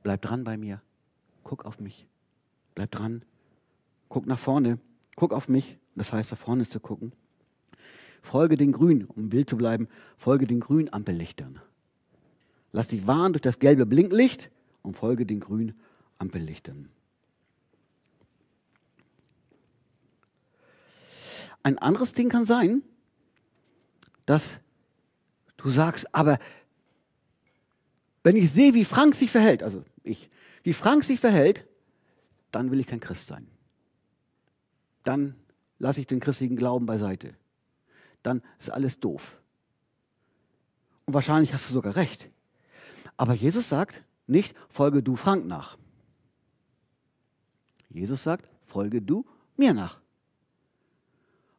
[0.03, 0.81] Bleib dran bei mir.
[1.43, 2.07] Guck auf mich.
[2.73, 3.23] Bleib dran.
[4.07, 4.79] Guck nach vorne.
[5.17, 5.77] Guck auf mich.
[5.97, 7.11] Das heißt, nach vorne zu gucken.
[8.21, 11.59] Folge den Grün, um im Bild zu bleiben, folge den grünen Ampellichtern.
[12.71, 14.51] Lass dich warnen durch das gelbe Blinklicht
[14.83, 15.79] und folge den grünen
[16.19, 16.89] Ampellichtern.
[21.63, 22.83] Ein anderes Ding kann sein,
[24.25, 24.59] dass
[25.57, 26.37] du sagst, aber
[28.23, 30.29] wenn ich sehe, wie Frank sich verhält, also ich,
[30.63, 31.65] wie Frank sich verhält,
[32.51, 33.47] dann will ich kein Christ sein.
[35.03, 35.35] Dann
[35.79, 37.35] lasse ich den christlichen Glauben beiseite
[38.27, 39.39] dann ist alles doof.
[41.05, 42.29] Und wahrscheinlich hast du sogar recht.
[43.15, 45.77] Aber Jesus sagt nicht, folge du Frank nach.
[47.89, 50.01] Jesus sagt, folge du mir nach.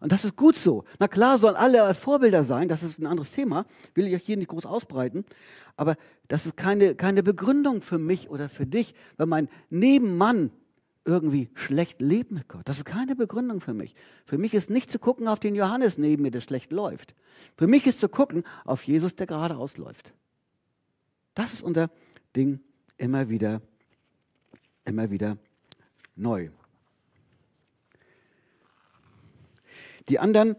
[0.01, 0.85] Und das ist gut so.
[1.01, 4.25] Na klar sollen alle als Vorbilder sein, das ist ein anderes Thema, will ich euch
[4.25, 5.25] hier nicht groß ausbreiten,
[5.77, 5.97] aber
[6.29, 10.53] das ist keine, keine Begründung für mich oder für dich, wenn mein Nebenmann
[11.09, 12.61] irgendwie schlecht lebt mit Gott.
[12.67, 13.95] Das ist keine Begründung für mich.
[14.27, 17.15] Für mich ist nicht zu gucken auf den Johannes neben mir, der schlecht läuft.
[17.57, 20.13] Für mich ist zu gucken auf Jesus, der geradeaus läuft.
[21.35, 21.91] Das ist unser
[22.37, 22.61] Ding
[22.99, 23.63] immer wieder,
[24.85, 25.39] immer wieder
[26.15, 26.51] neu.
[30.11, 30.57] Die anderen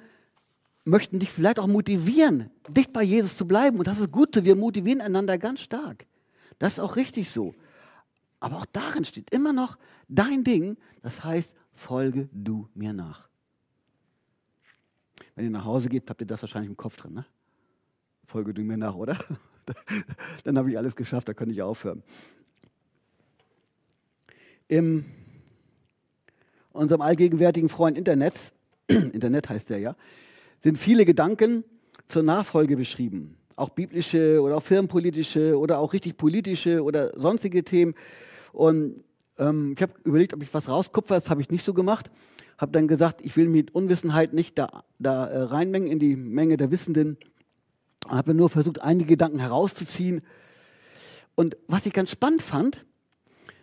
[0.84, 3.78] möchten dich vielleicht auch motivieren, dicht bei Jesus zu bleiben.
[3.78, 4.44] Und das ist gut.
[4.44, 6.06] Wir motivieren einander ganz stark.
[6.58, 7.54] Das ist auch richtig so.
[8.40, 10.78] Aber auch darin steht immer noch dein Ding.
[11.02, 13.30] Das heißt, folge du mir nach.
[15.36, 17.14] Wenn ihr nach Hause geht, habt ihr das wahrscheinlich im Kopf drin.
[17.14, 17.26] Ne?
[18.26, 19.18] Folge du mir nach, oder?
[20.44, 22.04] Dann habe ich alles geschafft, da kann ich aufhören.
[24.68, 25.06] In
[26.72, 28.34] unserem allgegenwärtigen Freund Internet,
[28.88, 29.96] Internet heißt der ja,
[30.60, 31.64] sind viele Gedanken
[32.08, 33.38] zur Nachfolge beschrieben.
[33.56, 37.96] Auch biblische oder auch firmenpolitische oder auch richtig politische oder sonstige Themen.
[38.54, 39.04] Und
[39.38, 41.14] ähm, ich habe überlegt, ob ich was rauskupfe.
[41.14, 42.12] Das habe ich nicht so gemacht.
[42.58, 46.58] Habe dann gesagt, ich will mit Unwissenheit nicht da, da äh, reinmengen in die Menge
[46.58, 47.18] der Wissenden.
[48.08, 50.22] Habe nur versucht, einige Gedanken herauszuziehen.
[51.36, 52.86] Und was ich ganz spannend fand,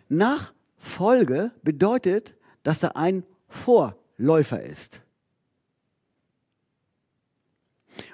[0.09, 5.01] Nachfolge bedeutet, dass da ein Vorläufer ist.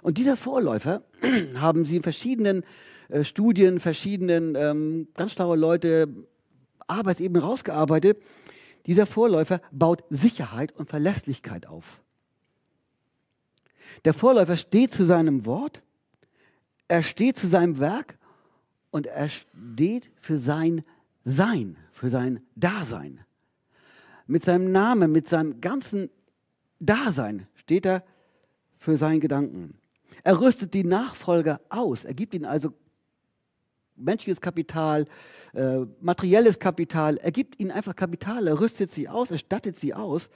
[0.02, 1.04] Und dieser Vorläufer
[1.56, 2.64] haben sie in verschiedenen
[3.10, 6.08] äh, Studien, verschiedenen ähm, ganz schlaue Leute,
[6.88, 8.22] Arbeitsebenen rausgearbeitet.
[8.86, 12.02] Dieser Vorläufer baut Sicherheit und Verlässlichkeit auf.
[14.06, 15.82] Der Vorläufer steht zu seinem Wort,
[16.88, 18.18] er steht zu seinem Werk
[18.92, 20.84] und er steht für sein
[21.24, 23.22] Sein, für sein Dasein.
[24.28, 26.10] Mit seinem Namen, mit seinem ganzen
[26.80, 28.04] Dasein steht er
[28.78, 29.78] für seinen Gedanken.
[30.24, 32.04] Er rüstet die Nachfolger aus.
[32.04, 32.74] Er gibt ihnen also
[33.96, 35.06] menschliches Kapital,
[35.54, 37.18] äh, materielles Kapital.
[37.18, 38.48] Er gibt ihnen einfach Kapital.
[38.48, 40.30] Er rüstet sie aus, er stattet sie aus,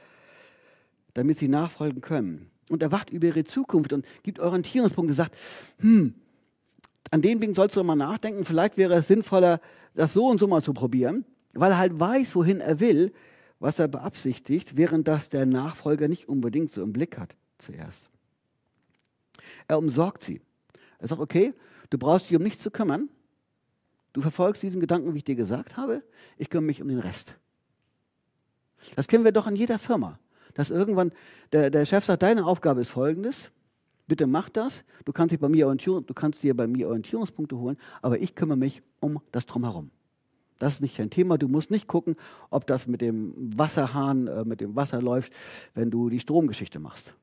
[1.14, 2.50] damit sie nachfolgen können.
[2.70, 5.36] Und er wacht über ihre Zukunft und gibt Orientierungspunkte, sagt,
[5.80, 6.14] hm,
[7.12, 8.46] an den Dingen sollst du mal nachdenken.
[8.46, 9.62] Vielleicht wäre es sinnvoller,
[9.94, 13.14] das so und so mal zu probieren, weil er halt weiß, wohin er will,
[13.60, 18.10] was er beabsichtigt, während das der Nachfolger nicht unbedingt so im Blick hat zuerst.
[19.68, 20.42] Er umsorgt sie.
[21.00, 21.54] Er sagt, okay,
[21.90, 23.10] du brauchst dich um nichts zu kümmern.
[24.18, 26.02] Du verfolgst diesen Gedanken, wie ich dir gesagt habe.
[26.40, 27.36] Ich kümmere mich um den Rest.
[28.96, 30.18] Das kennen wir doch in jeder Firma.
[30.56, 31.12] Dass irgendwann
[31.52, 33.52] der, der Chef sagt, deine Aufgabe ist folgendes.
[34.08, 34.86] Bitte mach das.
[35.06, 38.58] Du kannst, dich bei mir du kannst dir bei mir Orientierungspunkte holen, aber ich kümmere
[38.58, 39.92] mich um das Drumherum.
[40.58, 41.38] Das ist nicht dein Thema.
[41.38, 42.16] Du musst nicht gucken,
[42.50, 45.32] ob das mit dem Wasserhahn, äh, mit dem Wasser läuft,
[45.76, 47.14] wenn du die Stromgeschichte machst.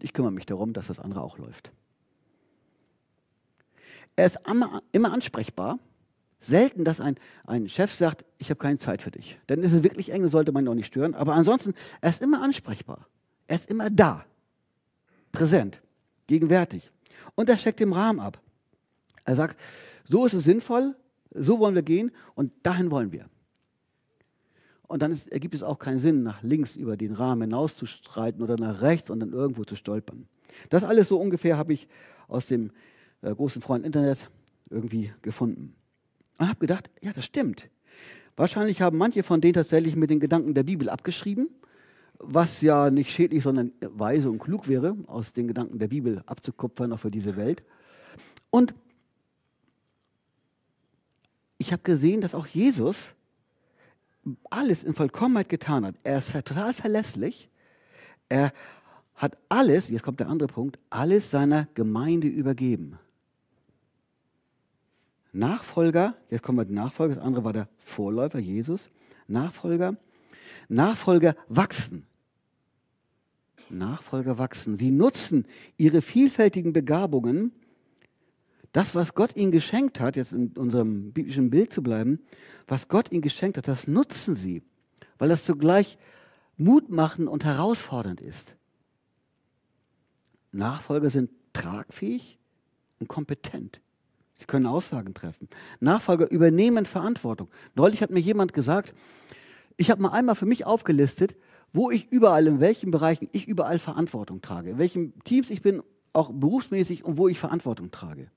[0.00, 1.70] Ich kümmere mich darum, dass das andere auch läuft.
[4.16, 4.40] Er ist
[4.90, 5.78] immer ansprechbar.
[6.40, 9.38] Selten, dass ein, ein Chef sagt, ich habe keine Zeit für dich.
[9.46, 11.14] Dann ist es wirklich eng, sollte man ihn auch nicht stören.
[11.14, 13.06] Aber ansonsten, er ist immer ansprechbar.
[13.46, 14.24] Er ist immer da.
[15.32, 15.82] Präsent.
[16.26, 16.90] Gegenwärtig.
[17.34, 18.40] Und er checkt den Rahmen ab.
[19.24, 19.60] Er sagt,
[20.08, 20.96] so ist es sinnvoll,
[21.32, 23.26] so wollen wir gehen und dahin wollen wir.
[24.88, 28.56] Und dann ist, ergibt es auch keinen Sinn, nach links über den Rahmen hinauszustreiten oder
[28.56, 30.26] nach rechts und dann irgendwo zu stolpern.
[30.68, 31.86] Das alles so ungefähr habe ich
[32.26, 32.72] aus dem
[33.22, 34.28] äh, großen Freund Internet
[34.68, 35.76] irgendwie gefunden.
[36.40, 37.68] Und habe gedacht, ja, das stimmt.
[38.34, 41.50] Wahrscheinlich haben manche von denen tatsächlich mit den Gedanken der Bibel abgeschrieben,
[42.18, 46.94] was ja nicht schädlich, sondern weise und klug wäre, aus den Gedanken der Bibel abzukupfern,
[46.94, 47.62] auch für diese Welt.
[48.48, 48.74] Und
[51.58, 53.14] ich habe gesehen, dass auch Jesus
[54.48, 55.94] alles in Vollkommenheit getan hat.
[56.04, 57.50] Er ist total verlässlich.
[58.30, 58.54] Er
[59.14, 62.98] hat alles, jetzt kommt der andere Punkt, alles seiner Gemeinde übergeben.
[65.32, 68.90] Nachfolger, jetzt kommen wir zum Nachfolger, das andere war der Vorläufer, Jesus.
[69.28, 69.96] Nachfolger,
[70.68, 72.06] Nachfolger wachsen.
[73.68, 74.76] Nachfolger wachsen.
[74.76, 77.52] Sie nutzen ihre vielfältigen Begabungen,
[78.72, 82.20] das, was Gott ihnen geschenkt hat, jetzt in unserem biblischen Bild zu bleiben,
[82.68, 84.62] was Gott ihnen geschenkt hat, das nutzen sie,
[85.18, 85.98] weil das zugleich
[86.56, 88.56] mutmachend und herausfordernd ist.
[90.52, 92.38] Nachfolger sind tragfähig
[93.00, 93.80] und kompetent.
[94.40, 95.48] Sie können Aussagen treffen.
[95.80, 97.48] Nachfolger übernehmen Verantwortung.
[97.74, 98.94] Neulich hat mir jemand gesagt,
[99.76, 101.36] ich habe mal einmal für mich aufgelistet,
[101.74, 105.82] wo ich überall, in welchen Bereichen ich überall Verantwortung trage, in welchen Teams ich bin,
[106.14, 108.30] auch berufsmäßig und wo ich Verantwortung trage.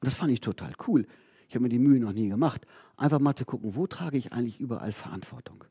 [0.00, 1.06] Und das fand ich total cool.
[1.48, 4.32] Ich habe mir die Mühe noch nie gemacht, einfach mal zu gucken, wo trage ich
[4.32, 5.64] eigentlich überall Verantwortung?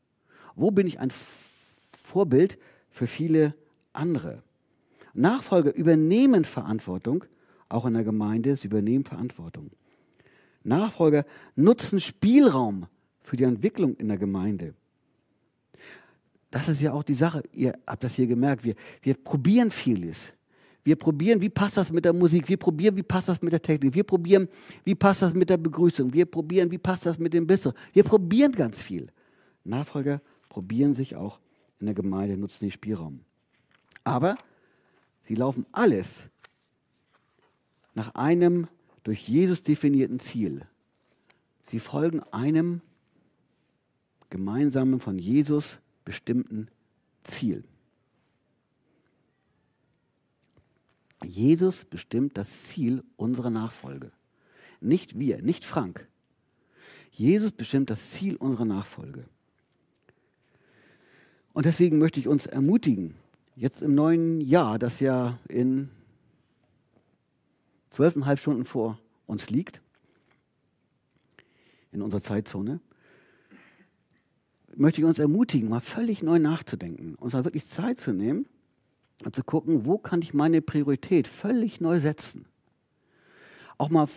[0.54, 2.56] Wo bin ich ein Vorbild
[2.88, 3.54] für viele
[3.92, 4.44] andere?
[5.12, 7.24] Nachfolger übernehmen Verantwortung
[7.68, 9.70] auch in der Gemeinde, sie übernehmen Verantwortung.
[10.64, 11.24] Nachfolger
[11.56, 12.86] nutzen Spielraum
[13.22, 14.74] für die Entwicklung in der Gemeinde.
[16.50, 20.32] Das ist ja auch die Sache, ihr habt das hier gemerkt, wir, wir probieren vieles.
[20.82, 23.60] Wir probieren, wie passt das mit der Musik, wir probieren, wie passt das mit der
[23.60, 24.48] Technik, wir probieren,
[24.84, 27.74] wie passt das mit der Begrüßung, wir probieren, wie passt das mit dem Bistro.
[27.92, 29.08] Wir probieren ganz viel.
[29.64, 31.40] Nachfolger probieren sich auch
[31.78, 33.20] in der Gemeinde, nutzen den Spielraum.
[34.04, 34.36] Aber
[35.20, 36.30] sie laufen alles
[37.98, 38.68] nach einem
[39.02, 40.64] durch Jesus definierten Ziel.
[41.64, 42.80] Sie folgen einem
[44.30, 46.68] gemeinsamen von Jesus bestimmten
[47.24, 47.64] Ziel.
[51.24, 54.12] Jesus bestimmt das Ziel unserer Nachfolge.
[54.80, 56.06] Nicht wir, nicht Frank.
[57.10, 59.24] Jesus bestimmt das Ziel unserer Nachfolge.
[61.52, 63.16] Und deswegen möchte ich uns ermutigen,
[63.56, 65.90] jetzt im neuen Jahr, das ja in
[67.90, 69.82] zwölfeinhalb Stunden vor uns liegt,
[71.92, 72.80] in unserer Zeitzone,
[74.76, 78.46] möchte ich uns ermutigen, mal völlig neu nachzudenken, uns mal wirklich Zeit zu nehmen
[79.24, 82.46] und zu gucken, wo kann ich meine Priorität völlig neu setzen.
[83.76, 84.08] Auch mal,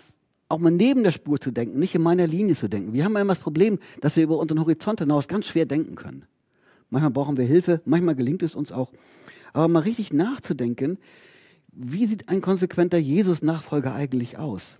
[0.49, 2.93] auch mal neben der Spur zu denken, nicht in meiner Linie zu denken.
[2.93, 5.95] Wir haben ja immer das Problem, dass wir über unseren Horizont hinaus ganz schwer denken
[5.95, 6.25] können.
[6.89, 8.91] Manchmal brauchen wir Hilfe, manchmal gelingt es uns auch.
[9.53, 10.97] Aber mal richtig nachzudenken,
[11.71, 14.77] wie sieht ein konsequenter Jesus-Nachfolger eigentlich aus?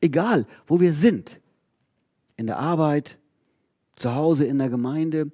[0.00, 1.40] Egal, wo wir sind,
[2.36, 3.18] in der Arbeit,
[3.96, 5.30] zu Hause, in der Gemeinde.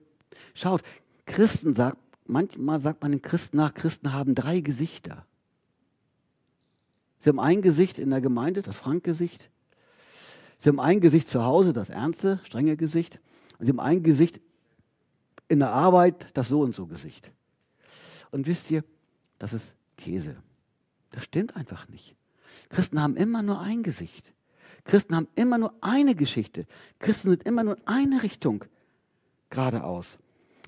[0.54, 0.82] Schaut,
[1.26, 5.24] Christen sagt, manchmal sagt man den Christen nach, Christen haben drei Gesichter.
[7.18, 9.50] Sie haben ein Gesicht in der Gemeinde, das Frank-Gesicht.
[10.58, 13.20] Sie haben ein Gesicht zu Hause, das ernste, strenge Gesicht.
[13.58, 14.40] Und sie haben ein Gesicht
[15.48, 17.32] in der Arbeit, das so und so Gesicht.
[18.30, 18.84] Und wisst ihr,
[19.38, 20.36] das ist Käse.
[21.10, 22.14] Das stimmt einfach nicht.
[22.68, 24.32] Christen haben immer nur ein Gesicht.
[24.84, 26.66] Christen haben immer nur eine Geschichte.
[26.98, 28.64] Christen sind immer nur eine Richtung
[29.50, 30.18] geradeaus.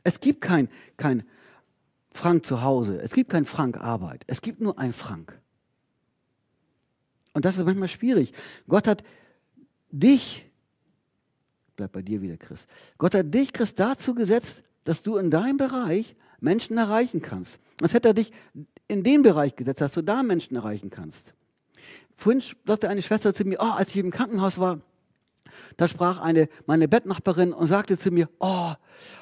[0.04, 1.24] Es gibt kein, kein
[2.12, 5.38] Frank zu Hause, es gibt kein Frank Arbeit, es gibt nur ein Frank.
[7.32, 8.32] Und das ist manchmal schwierig.
[8.68, 9.04] Gott hat
[9.90, 10.46] dich,
[11.76, 12.66] bleib bei dir wieder, Chris,
[12.98, 17.60] Gott hat dich, Chris, dazu gesetzt, dass du in deinem Bereich Menschen erreichen kannst.
[17.76, 18.32] Das hätte er dich
[18.90, 21.34] in den Bereich gesetzt, dass du da Menschen erreichen kannst.
[22.16, 24.80] Vorhin sagte eine Schwester zu mir, oh, als ich im Krankenhaus war,
[25.76, 28.72] da sprach eine, meine Bettnachbarin und sagte zu mir, oh,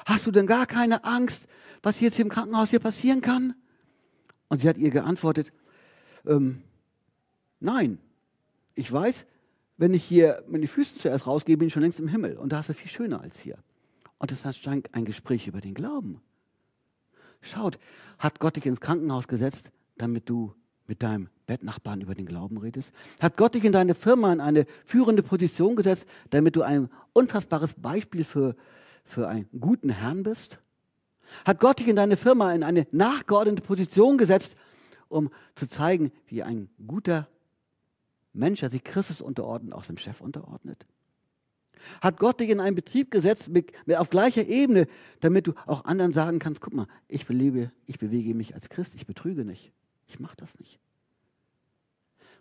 [0.05, 1.47] hast du denn gar keine Angst,
[1.81, 3.55] was jetzt im Krankenhaus hier passieren kann?
[4.49, 5.53] Und sie hat ihr geantwortet,
[6.25, 6.61] ähm,
[7.59, 7.99] nein,
[8.75, 9.25] ich weiß,
[9.77, 12.35] wenn ich hier meine Füße zuerst rausgehe, bin ich schon längst im Himmel.
[12.35, 13.57] Und da ist es viel schöner als hier.
[14.17, 16.21] Und es ist ein Gespräch über den Glauben.
[17.41, 17.79] Schaut,
[18.17, 20.53] hat Gott dich ins Krankenhaus gesetzt, damit du
[20.87, 22.93] mit deinem Bettnachbarn über den Glauben redest?
[23.19, 27.75] Hat Gott dich in deine Firma in eine führende Position gesetzt, damit du ein unfassbares
[27.75, 28.55] Beispiel für,
[29.03, 30.59] für einen guten Herrn bist?
[31.45, 34.55] Hat Gott dich in deine Firma in eine nachgeordnete Position gesetzt,
[35.07, 37.27] um zu zeigen, wie ein guter
[38.33, 40.85] Mensch, der sich Christus unterordnet, auch dem Chef unterordnet?
[42.01, 44.87] Hat Gott dich in einen Betrieb gesetzt mit, mit auf gleicher Ebene,
[45.19, 48.95] damit du auch anderen sagen kannst, guck mal, ich belebe, ich bewege mich als Christ,
[48.95, 49.71] ich betrüge nicht.
[50.07, 50.79] Ich mache das nicht.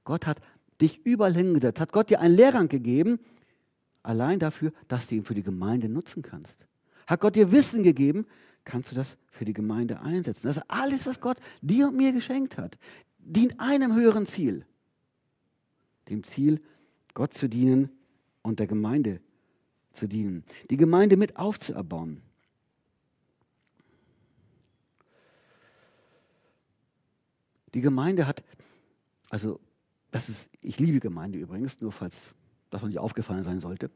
[0.04, 0.40] Gott hat
[0.80, 3.18] dich überall hingesetzt, hat Gott dir einen Lehrgang gegeben,
[4.02, 6.66] allein dafür, dass du ihn für die Gemeinde nutzen kannst.
[7.06, 8.26] Hat Gott dir Wissen gegeben,
[8.64, 10.46] kannst du das für die Gemeinde einsetzen.
[10.46, 12.78] Das ist alles, was Gott dir und mir geschenkt hat,
[13.18, 14.64] dient einem höheren Ziel.
[16.08, 16.60] Dem Ziel,
[17.14, 17.90] Gott zu dienen
[18.42, 19.20] und der Gemeinde
[19.92, 22.22] zu dienen, die Gemeinde mit aufzuerbauen.
[27.74, 28.44] Die Gemeinde hat,
[29.28, 29.60] also
[30.10, 32.34] das ist, ich liebe Gemeinde übrigens, nur falls
[32.70, 33.90] das noch nicht aufgefallen sein sollte.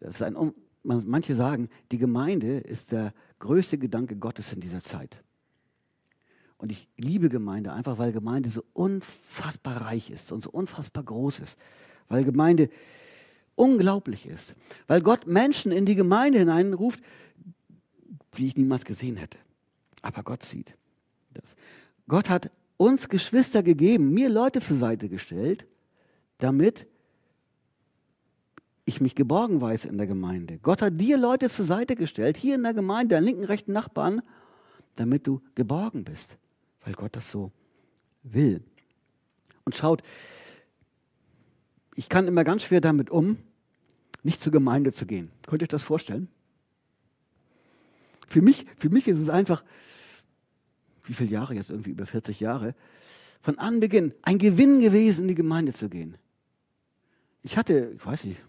[0.00, 5.22] Das ist ein, manche sagen, die Gemeinde ist der größte Gedanke Gottes in dieser Zeit.
[6.58, 11.40] Und ich liebe Gemeinde einfach, weil Gemeinde so unfassbar reich ist und so unfassbar groß
[11.40, 11.58] ist.
[12.08, 12.70] Weil Gemeinde
[13.56, 14.54] unglaublich ist.
[14.86, 17.00] Weil Gott Menschen in die Gemeinde hineinruft,
[18.36, 19.38] die ich niemals gesehen hätte.
[20.02, 20.76] Aber Gott sieht
[21.34, 21.56] das.
[22.08, 25.66] Gott hat uns Geschwister gegeben, mir Leute zur Seite gestellt,
[26.38, 26.86] damit
[28.84, 30.58] ich mich geborgen weiß in der Gemeinde.
[30.58, 34.22] Gott hat dir Leute zur Seite gestellt, hier in der Gemeinde, deinen linken, rechten Nachbarn,
[34.94, 36.36] damit du geborgen bist,
[36.84, 37.50] weil Gott das so
[38.22, 38.62] will.
[39.64, 40.02] Und schaut,
[41.96, 43.38] ich kann immer ganz schwer damit um,
[44.22, 45.32] nicht zur Gemeinde zu gehen.
[45.46, 46.28] Könnt ihr euch das vorstellen?
[48.28, 49.64] Für mich, für mich ist es einfach,
[51.04, 52.74] wie viele Jahre jetzt, irgendwie über 40 Jahre,
[53.40, 56.16] von Anbeginn ein Gewinn gewesen, in die Gemeinde zu gehen.
[57.42, 58.40] Ich hatte, ich weiß nicht,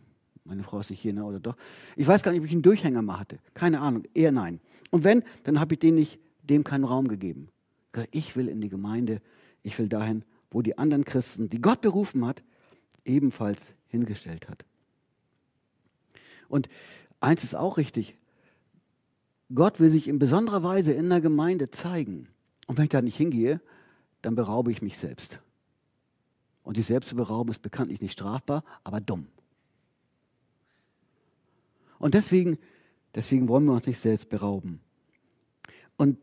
[0.43, 1.55] meine Frau ist nicht hier, ne, oder doch?
[1.95, 3.37] Ich weiß gar nicht, ob ich einen Durchhänger mal hatte.
[3.53, 4.59] Keine Ahnung, eher nein.
[4.89, 7.49] Und wenn, dann habe ich dem, nicht, dem keinen Raum gegeben.
[8.11, 9.21] Ich will in die Gemeinde,
[9.63, 12.43] ich will dahin, wo die anderen Christen, die Gott berufen hat,
[13.07, 14.65] ebenfalls hingestellt hat.
[16.49, 16.69] Und
[17.19, 18.15] eins ist auch richtig,
[19.53, 22.27] Gott will sich in besonderer Weise in der Gemeinde zeigen.
[22.67, 23.61] Und wenn ich da nicht hingehe,
[24.21, 25.41] dann beraube ich mich selbst.
[26.63, 29.27] Und sich selbst zu berauben ist bekanntlich nicht strafbar, aber dumm.
[31.97, 32.57] Und deswegen,
[33.15, 34.81] deswegen wollen wir uns nicht selbst berauben.
[35.95, 36.19] Und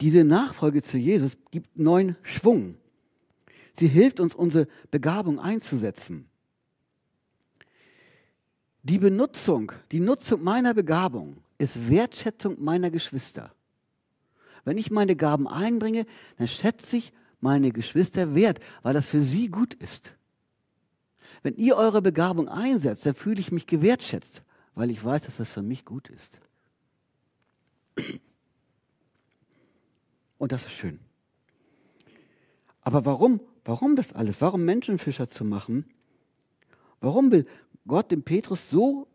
[0.00, 2.76] diese Nachfolge zu Jesus gibt neuen Schwung.
[3.78, 6.28] Sie hilft uns, unsere Begabung einzusetzen.
[8.82, 13.52] Die Benutzung, die Nutzung meiner Begabung ist Wertschätzung meiner Geschwister.
[14.64, 16.06] Wenn ich meine Gaben einbringe,
[16.38, 20.14] dann schätze ich meine Geschwister wert, weil das für sie gut ist.
[21.42, 24.42] Wenn ihr eure Begabung einsetzt, dann fühle ich mich gewertschätzt,
[24.74, 26.40] weil ich weiß, dass das für mich gut ist.
[30.38, 30.98] Und das ist schön.
[32.82, 34.40] Aber warum, warum das alles?
[34.40, 35.84] Warum Menschenfischer zu machen?
[37.00, 37.46] Warum will
[37.86, 39.06] Gott den Petrus so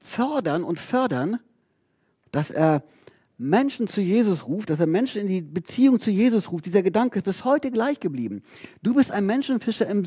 [0.00, 1.38] fördern und fördern,
[2.30, 2.82] dass er
[3.36, 6.66] Menschen zu Jesus ruft, dass er Menschen in die Beziehung zu Jesus ruft.
[6.66, 8.42] Dieser Gedanke ist bis heute gleich geblieben.
[8.82, 10.04] Du bist ein Menschenfischer im,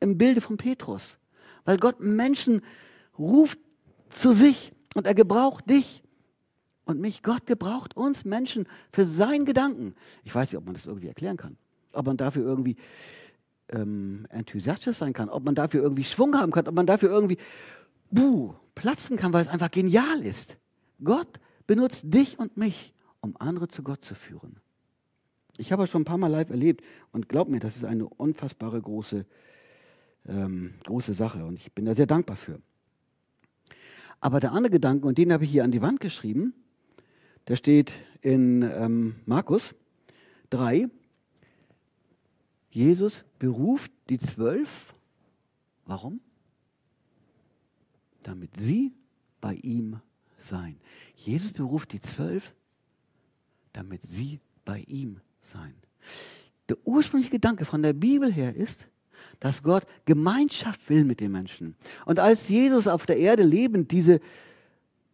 [0.00, 1.18] im Bilde von Petrus,
[1.64, 2.60] weil Gott Menschen
[3.18, 3.58] ruft
[4.10, 6.02] zu sich und er gebraucht dich
[6.84, 7.22] und mich.
[7.22, 9.94] Gott gebraucht uns Menschen für seinen Gedanken.
[10.24, 11.56] Ich weiß nicht, ob man das irgendwie erklären kann,
[11.92, 12.76] ob man dafür irgendwie
[13.72, 17.38] ähm, enthusiastisch sein kann, ob man dafür irgendwie Schwung haben kann, ob man dafür irgendwie
[18.10, 20.58] buh, platzen kann, weil es einfach genial ist.
[21.02, 24.56] Gott benutzt dich und mich, um andere zu Gott zu führen.
[25.56, 28.06] Ich habe es schon ein paar Mal live erlebt und glaub mir, das ist eine
[28.06, 29.26] unfassbare große,
[30.26, 32.60] ähm, große Sache und ich bin da sehr dankbar für.
[34.20, 36.54] Aber der andere Gedanke, und den habe ich hier an die Wand geschrieben,
[37.48, 39.74] der steht in ähm, Markus
[40.50, 40.88] 3.
[42.72, 44.94] Jesus beruft die Zwölf.
[45.84, 46.20] Warum?
[48.22, 48.92] Damit sie
[49.42, 50.00] bei ihm
[50.38, 50.80] sein.
[51.14, 52.54] Jesus beruft die Zwölf,
[53.74, 55.74] damit sie bei ihm sein.
[56.70, 58.88] Der ursprüngliche Gedanke von der Bibel her ist,
[59.38, 61.76] dass Gott Gemeinschaft will mit den Menschen.
[62.06, 64.20] Und als Jesus auf der Erde lebend diese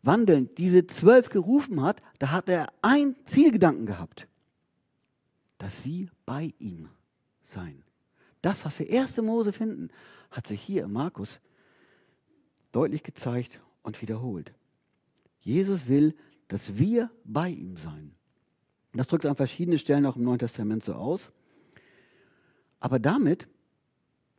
[0.02, 4.28] wandeln, diese zwölf gerufen hat, da hat er ein Zielgedanken gehabt,
[5.59, 6.88] dass sie bei ihm
[7.49, 7.82] sein.
[8.42, 9.16] Das, was wir 1.
[9.18, 9.90] Mose finden,
[10.30, 11.40] hat sich hier in Markus
[12.72, 14.53] deutlich gezeigt und wiederholt.
[15.40, 16.14] Jesus will,
[16.49, 18.14] dass wir bei ihm sein.
[18.92, 21.32] Das drückt an verschiedenen Stellen auch im Neuen Testament so aus.
[22.80, 23.49] Aber damit,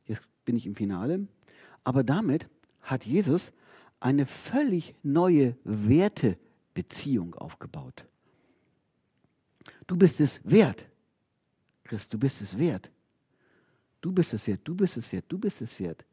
[0.06, 1.28] jetzt bin ich im Finale,
[1.84, 2.50] aber damit
[2.82, 3.52] hat Jesus
[4.00, 8.06] eine völlig neue Wertebeziehung aufgebaut.
[9.88, 10.88] Du bist es wert,
[11.84, 12.92] Christ, du bist es wert.
[14.02, 16.06] Du bist es wert, du bist es wert, du bist es wert,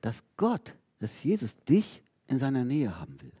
[0.00, 3.32] dass Gott, dass Jesus dich in seiner Nähe haben will.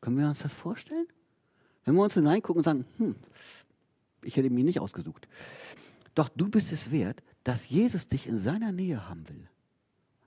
[0.00, 1.06] Können wir uns das vorstellen?
[1.84, 3.16] Wenn wir uns hineingucken und sagen, hm,
[4.22, 5.28] ich hätte mich nicht ausgesucht.
[6.14, 9.48] Doch du bist es wert, dass Jesus dich in seiner Nähe haben will.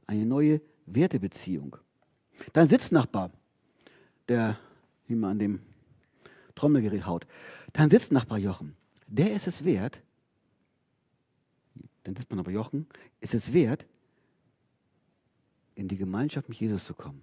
[0.08, 1.78] Eine neue Wertebeziehung.
[2.54, 3.32] Dein Sitznachbar,
[4.28, 4.58] der
[5.08, 5.60] wie man an dem
[6.56, 7.28] Trommelgerät haut,
[7.74, 8.76] dein Sitznachbar Jochen,
[9.08, 10.02] der ist es wert,
[12.04, 12.88] dann sitzt man aber Jochen,
[13.20, 13.86] ist es wert,
[15.76, 17.22] in die Gemeinschaft mit Jesus zu kommen.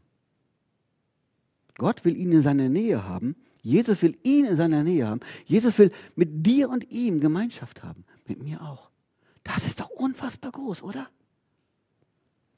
[1.76, 3.36] Gott will ihn in seiner Nähe haben.
[3.62, 5.20] Jesus will ihn in seiner Nähe haben.
[5.44, 8.04] Jesus will mit dir und ihm Gemeinschaft haben.
[8.26, 8.90] Mit mir auch.
[9.44, 11.08] Das ist doch unfassbar groß, oder?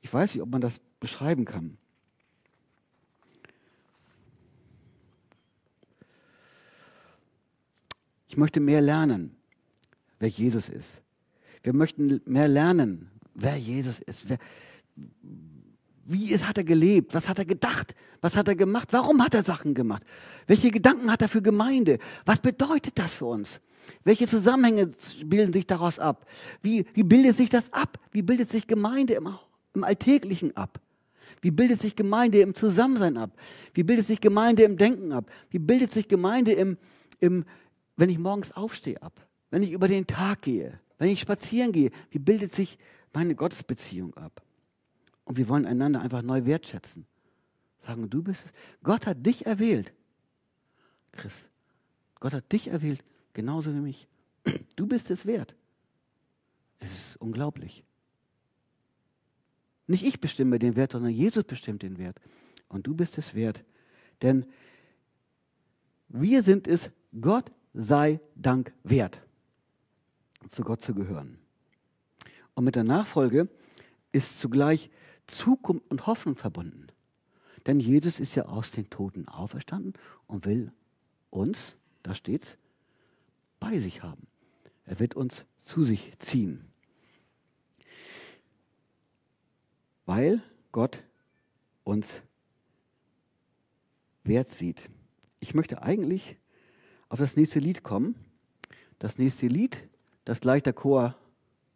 [0.01, 1.79] Ich weiß nicht, ob man das beschreiben kann.
[8.29, 9.37] Ich möchte mehr lernen,
[10.19, 11.03] wer Jesus ist.
[11.63, 14.29] Wir möchten mehr lernen, wer Jesus ist.
[14.29, 14.39] Wer,
[16.05, 17.15] wie ist, hat er gelebt?
[17.15, 17.95] Was hat er gedacht?
[18.21, 18.89] Was hat er gemacht?
[18.91, 20.03] Warum hat er Sachen gemacht?
[20.47, 21.99] Welche Gedanken hat er für Gemeinde?
[22.25, 23.61] Was bedeutet das für uns?
[24.05, 24.91] Welche Zusammenhänge
[25.25, 26.27] bilden sich daraus ab?
[26.63, 27.99] Wie, wie bildet sich das ab?
[28.11, 29.29] Wie bildet sich Gemeinde im,
[29.75, 30.81] im Alltäglichen ab?
[31.41, 33.31] Wie bildet sich Gemeinde im Zusammensein ab?
[33.75, 35.31] Wie bildet sich Gemeinde im Denken ab?
[35.51, 36.77] Wie bildet sich Gemeinde im,
[37.21, 37.45] im
[37.97, 39.27] wenn ich morgens aufstehe ab?
[39.51, 40.79] Wenn ich über den Tag gehe?
[40.99, 41.91] Wenn ich spazieren gehe?
[42.11, 42.79] Wie bildet sich
[43.13, 44.43] meine Gottesbeziehung ab?
[45.25, 47.07] Und wir wollen einander einfach neu wertschätzen.
[47.79, 48.53] Sagen, du bist es.
[48.83, 49.93] Gott hat dich erwählt.
[51.13, 51.49] Chris,
[52.21, 54.09] Gott hat dich erwählt, genauso wie mich.
[54.77, 55.55] Du bist es wert.
[56.79, 57.85] Es ist unglaublich.
[59.87, 62.19] Nicht ich bestimme den Wert, sondern Jesus bestimmt den Wert.
[62.69, 63.65] Und du bist es wert.
[64.23, 64.47] Denn
[66.09, 66.91] wir sind es,
[67.21, 69.23] Gott sei Dank wert,
[70.49, 71.39] zu Gott zu gehören.
[72.55, 73.49] Und mit der Nachfolge
[74.13, 74.91] ist zugleich
[75.27, 76.89] Zukunft und Hoffnung verbunden.
[77.67, 79.95] Denn Jesus ist ja aus den Toten auferstanden
[80.27, 80.73] und will
[81.31, 82.59] uns, da steht's,
[83.61, 84.27] bei sich haben.
[84.85, 86.65] Er wird uns zu sich ziehen.
[90.05, 91.05] Weil Gott
[91.85, 92.23] uns
[94.25, 94.91] wert sieht.
[95.39, 96.37] Ich möchte eigentlich
[97.09, 98.17] auf das nächste Lied kommen.
[98.99, 99.89] Das nächste Lied,
[100.25, 101.17] das gleich der Chor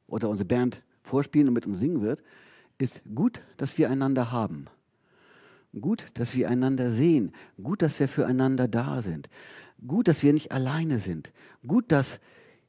[0.07, 2.23] oder unsere Band vorspielen und mit uns singen wird,
[2.79, 4.67] ist gut, dass wir einander haben.
[5.79, 7.33] Gut, dass wir einander sehen.
[7.63, 9.29] Gut, dass wir füreinander da sind.
[9.87, 11.33] Gut, dass wir nicht alleine sind.
[11.67, 12.21] Gut, dass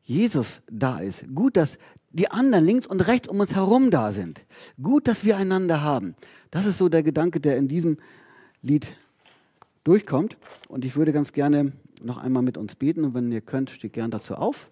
[0.04, 1.26] Jesus da ist.
[1.34, 1.78] Gut, dass
[2.12, 4.46] die anderen links und rechts um uns herum da sind.
[4.82, 6.16] Gut, dass wir einander haben.
[6.52, 7.98] Das ist so der Gedanke, der in diesem
[8.62, 8.96] Lied
[9.84, 10.38] durchkommt.
[10.68, 11.72] Und ich würde ganz gerne
[12.02, 13.06] noch einmal mit uns beten.
[13.06, 14.70] Und wenn ihr könnt, steht gern dazu auf.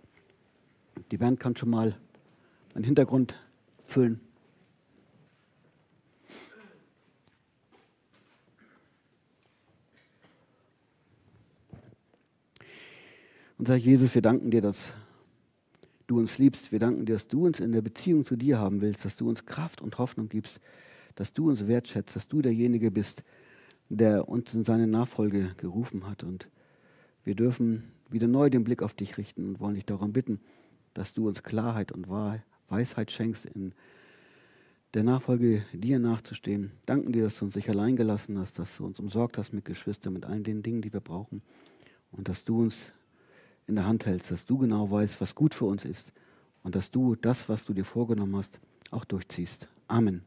[1.12, 1.98] Die Band kann schon mal
[2.76, 3.36] den Hintergrund
[3.86, 4.20] füllen.
[13.58, 14.94] Unser Jesus, wir danken dir, dass
[16.08, 16.72] du uns liebst.
[16.72, 19.30] Wir danken dir, dass du uns in der Beziehung zu dir haben willst, dass du
[19.30, 20.60] uns Kraft und Hoffnung gibst,
[21.16, 23.24] dass du uns wertschätzt, dass du derjenige bist,
[23.90, 26.24] der uns in seine Nachfolge gerufen hat.
[26.24, 26.50] Und
[27.24, 30.42] wir dürfen wieder neu den Blick auf dich richten und wollen dich darum bitten,
[30.96, 32.08] dass du uns Klarheit und
[32.68, 33.74] Weisheit schenkst, in
[34.96, 36.72] der Nachfolge dir nachzustehen.
[36.86, 39.66] Danken dir, dass du uns nicht allein gelassen hast, dass du uns umsorgt hast mit
[39.66, 41.42] Geschwistern, mit allen den Dingen, die wir brauchen.
[42.12, 42.94] Und dass du uns
[43.68, 46.14] in der Hand hältst, dass du genau weißt, was gut für uns ist
[46.64, 49.68] und dass du das, was du dir vorgenommen hast, auch durchziehst.
[49.88, 50.24] Amen.